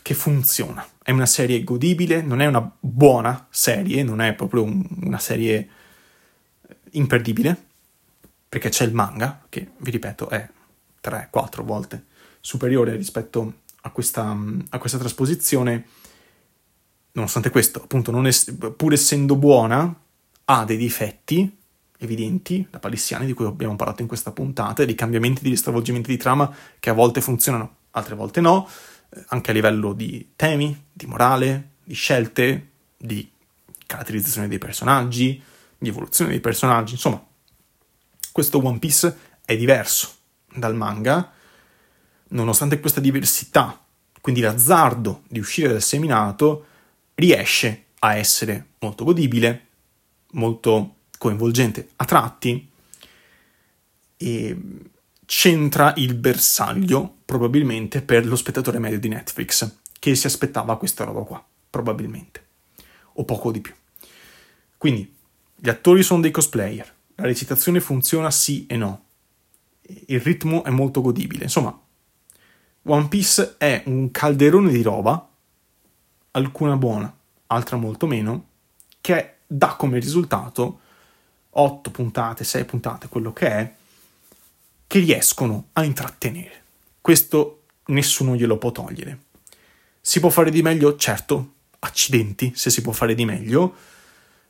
che 0.00 0.14
funziona, 0.14 0.86
è 1.02 1.10
una 1.10 1.26
serie 1.26 1.64
godibile, 1.64 2.22
non 2.22 2.40
è 2.40 2.46
una 2.46 2.70
buona 2.78 3.48
serie, 3.50 4.04
non 4.04 4.20
è 4.20 4.34
proprio 4.34 4.62
un, 4.62 4.86
una 5.02 5.18
serie 5.18 5.68
imperdibile, 6.90 7.64
perché 8.48 8.68
c'è 8.68 8.84
il 8.84 8.94
manga, 8.94 9.44
che 9.48 9.72
vi 9.78 9.90
ripeto 9.90 10.28
è 10.28 10.48
3-4 11.04 11.62
volte 11.62 12.04
superiore 12.40 12.96
rispetto 12.96 13.60
a 13.82 13.90
questa, 13.90 14.36
a 14.70 14.78
questa 14.78 14.98
trasposizione, 14.98 15.86
nonostante 17.12 17.50
questo, 17.50 17.82
appunto, 17.82 18.26
es- 18.26 18.54
pur 18.76 18.92
essendo 18.92 19.36
buona, 19.36 19.94
ha 20.46 20.64
dei 20.64 20.76
difetti 20.76 21.58
evidenti, 21.98 22.66
da 22.70 22.78
palissiani, 22.78 23.26
di 23.26 23.32
cui 23.32 23.46
abbiamo 23.46 23.76
parlato 23.76 24.02
in 24.02 24.08
questa 24.08 24.32
puntata, 24.32 24.84
dei 24.84 24.94
cambiamenti, 24.94 25.42
degli 25.42 25.56
stravolgimenti 25.56 26.10
di 26.10 26.16
trama 26.16 26.54
che 26.78 26.90
a 26.90 26.92
volte 26.92 27.20
funzionano, 27.20 27.76
altre 27.92 28.14
volte 28.14 28.40
no, 28.40 28.68
eh, 29.10 29.24
anche 29.28 29.50
a 29.50 29.54
livello 29.54 29.92
di 29.92 30.32
temi, 30.36 30.86
di 30.92 31.06
morale, 31.06 31.70
di 31.84 31.94
scelte, 31.94 32.70
di 32.96 33.30
caratterizzazione 33.86 34.48
dei 34.48 34.58
personaggi, 34.58 35.42
di 35.78 35.88
evoluzione 35.88 36.30
dei 36.30 36.40
personaggi, 36.40 36.94
insomma, 36.94 37.22
questo 38.32 38.64
One 38.64 38.78
Piece 38.78 39.16
è 39.44 39.56
diverso 39.56 40.22
dal 40.54 40.74
manga 40.74 41.32
nonostante 42.28 42.80
questa 42.80 43.00
diversità, 43.00 43.80
quindi 44.20 44.40
l'azzardo 44.40 45.22
di 45.28 45.38
uscire 45.38 45.68
dal 45.68 45.82
seminato, 45.82 46.66
riesce 47.14 47.84
a 48.00 48.16
essere 48.16 48.70
molto 48.80 49.04
godibile, 49.04 49.66
molto 50.32 50.96
coinvolgente 51.16 51.90
a 51.96 52.04
tratti 52.04 52.68
e 54.16 54.58
centra 55.26 55.94
il 55.96 56.14
bersaglio 56.14 57.18
probabilmente 57.24 58.02
per 58.02 58.26
lo 58.26 58.36
spettatore 58.36 58.78
medio 58.78 58.98
di 58.98 59.08
Netflix 59.08 59.76
che 59.98 60.14
si 60.14 60.26
aspettava 60.26 60.76
questa 60.76 61.04
roba 61.04 61.22
qua, 61.22 61.44
probabilmente, 61.70 62.44
o 63.14 63.24
poco 63.24 63.50
di 63.50 63.60
più. 63.60 63.72
Quindi 64.76 65.14
gli 65.56 65.68
attori 65.68 66.02
sono 66.02 66.20
dei 66.20 66.30
cosplayer, 66.30 66.92
la 67.14 67.24
recitazione 67.24 67.80
funziona 67.80 68.30
sì 68.30 68.66
e 68.66 68.76
no, 68.76 69.03
il 70.06 70.20
ritmo 70.20 70.64
è 70.64 70.70
molto 70.70 71.00
godibile, 71.00 71.44
insomma 71.44 71.78
One 72.86 73.08
Piece 73.08 73.54
è 73.56 73.82
un 73.86 74.10
calderone 74.10 74.70
di 74.70 74.82
roba, 74.82 75.26
alcuna 76.32 76.76
buona, 76.76 77.14
altra 77.46 77.76
molto 77.76 78.06
meno, 78.06 78.48
che 79.00 79.36
dà 79.46 79.74
come 79.76 79.98
risultato 79.98 80.80
8 81.50 81.90
puntate, 81.90 82.44
6 82.44 82.64
puntate, 82.64 83.08
quello 83.08 83.32
che 83.32 83.48
è, 83.48 83.74
che 84.86 84.98
riescono 84.98 85.68
a 85.72 85.84
intrattenere. 85.84 86.62
Questo 87.00 87.62
nessuno 87.86 88.36
glielo 88.36 88.58
può 88.58 88.70
togliere. 88.70 89.18
Si 90.00 90.20
può 90.20 90.28
fare 90.28 90.50
di 90.50 90.60
meglio? 90.60 90.96
Certo, 90.96 91.52
accidenti 91.78 92.52
se 92.54 92.68
si 92.68 92.82
può 92.82 92.92
fare 92.92 93.14
di 93.14 93.24
meglio. 93.24 93.74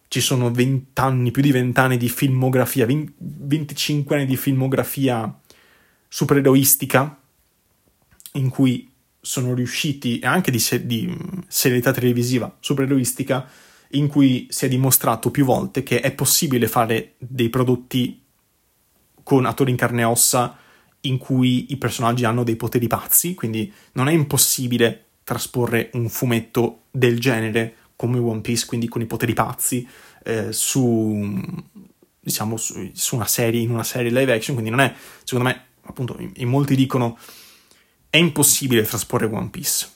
Ci 0.09 0.21
sono 0.21 0.51
20 0.51 1.01
anni, 1.01 1.31
più 1.31 1.43
di 1.43 1.53
20 1.53 1.79
anni 1.79 1.97
di 1.97 2.09
filmografia, 2.09 2.87
20, 2.87 3.15
25 3.45 4.17
anni 4.17 4.27
di 4.27 4.37
filmografia 4.37 5.41
supereroistica 6.09 7.19
in 8.33 8.49
cui 8.49 8.91
sono 9.21 9.55
riusciti, 9.55 10.19
e 10.19 10.27
anche 10.27 10.51
di, 10.51 10.59
se- 10.59 10.87
di 10.87 11.17
serialità 11.49 11.93
televisiva 11.93 12.55
supereroistica, 12.61 13.49
in 13.91 14.09
cui 14.09 14.47
si 14.51 14.67
è 14.67 14.69
dimostrato 14.69 15.31
più 15.31 15.45
volte 15.45 15.83
che 15.83 16.01
è 16.01 16.13
possibile 16.13 16.69
fare 16.69 17.15
dei 17.19 17.49
prodotti 17.49 18.21
con 19.23 19.47
attori 19.47 19.71
in 19.71 19.77
carne 19.77 20.03
e 20.03 20.05
ossa 20.05 20.57
in 21.03 21.19
cui 21.19 21.73
i 21.73 21.77
personaggi 21.77 22.25
hanno 22.25 22.45
dei 22.45 22.57
poteri 22.57 22.87
pazzi, 22.87 23.35
quindi 23.35 23.73
non 23.93 24.09
è 24.09 24.13
impossibile 24.13 25.05
trasporre 25.25 25.91
un 25.95 26.09
fumetto 26.09 26.83
del 26.91 27.19
genere 27.19 27.77
come 27.97 28.19
One 28.19 28.41
Piece, 28.41 28.67
quindi 28.67 28.89
con 28.89 29.01
i 29.01 29.07
poteri 29.07 29.33
pazzi, 29.33 29.87
eh, 30.25 30.53
su, 30.53 31.41
diciamo, 32.25 32.57
su, 32.57 32.91
su, 32.95 33.15
una 33.15 33.27
serie, 33.27 33.61
in 33.61 33.71
una 33.71 33.85
serie 33.85 34.11
live 34.11 34.33
action, 34.33 34.57
quindi 34.57 34.71
non 34.71 34.81
è, 34.81 34.93
secondo 35.23 35.51
me, 35.51 35.65
appunto, 35.83 36.17
in, 36.19 36.33
in 36.37 36.49
molti 36.49 36.75
dicono 36.75 37.19
è 38.09 38.17
impossibile 38.17 38.83
trasporre 38.83 39.27
One 39.27 39.49
Piece. 39.51 39.89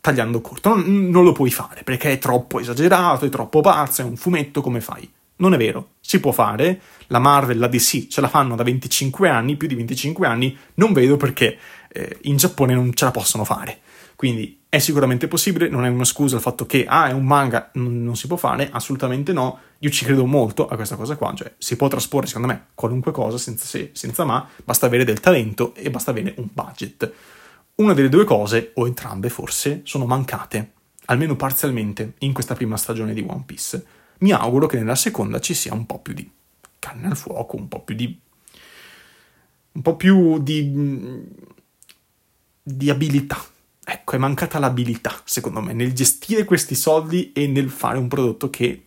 Tagliando 0.00 0.40
corto, 0.40 0.74
non, 0.74 1.10
non 1.10 1.24
lo 1.24 1.32
puoi 1.32 1.50
fare 1.50 1.82
perché 1.82 2.12
è 2.12 2.18
troppo 2.18 2.60
esagerato, 2.60 3.26
è 3.26 3.28
troppo 3.28 3.60
pazzo, 3.60 4.02
è 4.02 4.04
un 4.04 4.16
fumetto, 4.16 4.60
come 4.60 4.80
fai? 4.80 5.08
Non 5.36 5.54
è 5.54 5.56
vero, 5.56 5.90
si 6.00 6.18
può 6.18 6.32
fare, 6.32 6.80
la 7.08 7.18
Marvel, 7.18 7.58
la 7.58 7.68
DC 7.68 8.08
ce 8.08 8.20
la 8.20 8.28
fanno 8.28 8.56
da 8.56 8.62
25 8.62 9.28
anni, 9.28 9.56
più 9.56 9.68
di 9.68 9.74
25 9.74 10.26
anni, 10.26 10.56
non 10.74 10.92
vedo 10.92 11.16
perché 11.16 11.58
eh, 11.92 12.18
in 12.22 12.36
Giappone 12.36 12.74
non 12.74 12.92
ce 12.94 13.04
la 13.04 13.10
possono 13.10 13.44
fare. 13.44 13.80
Quindi 14.18 14.64
è 14.68 14.80
sicuramente 14.80 15.28
possibile, 15.28 15.68
non 15.68 15.84
è 15.84 15.88
una 15.88 16.02
scusa 16.02 16.34
il 16.34 16.42
fatto 16.42 16.66
che 16.66 16.86
ah, 16.88 17.08
è 17.08 17.12
un 17.12 17.24
manga, 17.24 17.70
non, 17.74 18.02
non 18.02 18.16
si 18.16 18.26
può 18.26 18.36
fare, 18.36 18.68
assolutamente 18.68 19.32
no. 19.32 19.60
Io 19.78 19.90
ci 19.90 20.04
credo 20.04 20.26
molto 20.26 20.66
a 20.66 20.74
questa 20.74 20.96
cosa 20.96 21.14
qua, 21.14 21.32
cioè 21.36 21.54
si 21.56 21.76
può 21.76 21.86
trasporre 21.86 22.26
secondo 22.26 22.48
me 22.48 22.66
qualunque 22.74 23.12
cosa 23.12 23.38
senza 23.38 23.64
se, 23.64 23.90
senza 23.92 24.24
ma, 24.24 24.44
basta 24.64 24.86
avere 24.86 25.04
del 25.04 25.20
talento 25.20 25.72
e 25.76 25.88
basta 25.88 26.10
avere 26.10 26.34
un 26.38 26.48
budget. 26.52 27.12
Una 27.76 27.94
delle 27.94 28.08
due 28.08 28.24
cose, 28.24 28.72
o 28.74 28.88
entrambe 28.88 29.28
forse, 29.28 29.82
sono 29.84 30.04
mancate, 30.04 30.72
almeno 31.04 31.36
parzialmente, 31.36 32.14
in 32.18 32.32
questa 32.32 32.56
prima 32.56 32.76
stagione 32.76 33.14
di 33.14 33.24
One 33.24 33.44
Piece 33.46 33.86
mi 34.18 34.32
auguro 34.32 34.66
che 34.66 34.78
nella 34.78 34.96
seconda 34.96 35.38
ci 35.38 35.54
sia 35.54 35.72
un 35.72 35.86
po' 35.86 36.00
più 36.00 36.12
di 36.12 36.28
carne 36.80 37.06
al 37.06 37.16
fuoco, 37.16 37.54
un 37.54 37.68
po' 37.68 37.82
più 37.82 37.94
di... 37.94 38.20
un 39.74 39.82
po' 39.82 39.94
più 39.94 40.40
di... 40.40 41.24
di 42.64 42.90
abilità. 42.90 43.40
Ecco, 43.90 44.16
è 44.16 44.18
mancata 44.18 44.58
l'abilità, 44.58 45.18
secondo 45.24 45.62
me, 45.62 45.72
nel 45.72 45.94
gestire 45.94 46.44
questi 46.44 46.74
soldi 46.74 47.32
e 47.32 47.46
nel 47.46 47.70
fare 47.70 47.96
un 47.96 48.06
prodotto 48.06 48.50
che 48.50 48.82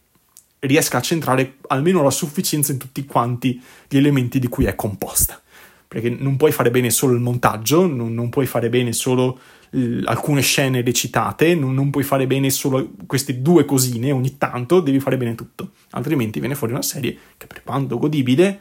riesca 0.59 0.99
a 0.99 1.01
centrare 1.01 1.55
almeno 1.69 2.03
la 2.03 2.11
sufficienza 2.11 2.71
in 2.71 2.77
tutti 2.77 3.03
quanti 3.05 3.59
gli 3.89 3.97
elementi 3.97 4.37
di 4.37 4.47
cui 4.47 4.65
è 4.65 4.75
composta. 4.75 5.41
Perché 5.87 6.11
non 6.11 6.37
puoi 6.37 6.51
fare 6.51 6.69
bene 6.69 6.91
solo 6.91 7.15
il 7.15 7.19
montaggio, 7.19 7.87
non, 7.87 8.13
non 8.13 8.29
puoi 8.29 8.45
fare 8.45 8.69
bene 8.69 8.93
solo 8.93 9.39
alcune 10.03 10.41
scene 10.41 10.83
recitate, 10.83 11.55
non, 11.55 11.73
non, 11.73 11.89
puoi 11.89 12.03
fare 12.03 12.27
bene 12.27 12.51
solo 12.51 12.91
queste 13.07 13.41
due 13.41 13.65
cosine 13.65 14.11
ogni 14.11 14.37
tanto, 14.37 14.81
devi 14.81 14.99
fare 14.99 15.17
bene 15.17 15.33
tutto, 15.33 15.71
altrimenti 15.91 16.39
viene 16.39 16.53
fuori 16.53 16.73
una 16.73 16.83
serie 16.83 17.17
che 17.37 17.47
per 17.47 17.63
quanto 17.63 17.97
godibile 17.97 18.59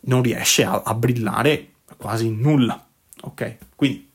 non 0.00 0.20
riesce 0.20 0.64
a, 0.64 0.82
a 0.84 0.92
brillare 0.92 1.68
quasi 1.96 2.28
nulla, 2.28 2.86
ok? 3.22 3.56
Quindi 3.74 4.10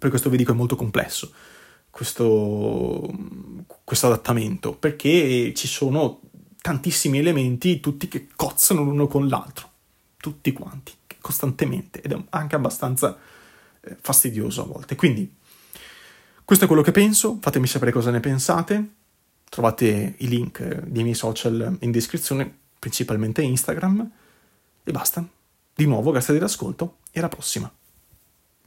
per 0.00 0.10
questo 0.10 0.30
vi 0.30 0.36
dico 0.36 0.50
è 0.50 0.56
molto 0.56 0.74
complesso 0.74 1.30
questo, 1.90 3.12
questo 3.84 4.06
adattamento, 4.06 4.74
perché 4.74 5.52
ci 5.54 5.66
sono 5.66 6.20
tantissimi 6.62 7.18
elementi, 7.18 7.80
tutti 7.80 8.08
che 8.08 8.28
cozzano 8.34 8.82
l'uno 8.82 9.06
con 9.06 9.28
l'altro, 9.28 9.68
tutti 10.16 10.52
quanti, 10.52 10.92
costantemente, 11.20 12.00
ed 12.00 12.12
è 12.12 12.24
anche 12.30 12.54
abbastanza 12.54 13.18
eh, 13.80 13.96
fastidioso 14.00 14.62
a 14.62 14.66
volte. 14.66 14.94
Quindi, 14.94 15.34
questo 16.44 16.64
è 16.64 16.68
quello 16.68 16.82
che 16.82 16.92
penso, 16.92 17.38
fatemi 17.40 17.66
sapere 17.66 17.92
cosa 17.92 18.10
ne 18.10 18.20
pensate. 18.20 18.94
Trovate 19.48 20.14
i 20.18 20.28
link 20.28 20.62
dei 20.82 21.02
miei 21.02 21.14
social 21.14 21.76
in 21.80 21.90
descrizione, 21.90 22.58
principalmente 22.78 23.42
Instagram. 23.42 24.10
E 24.82 24.92
basta. 24.92 25.26
Di 25.74 25.86
nuovo, 25.86 26.10
grazie 26.10 26.34
dell'ascolto 26.34 26.98
e 27.10 27.18
alla 27.18 27.28
prossima. 27.28 27.72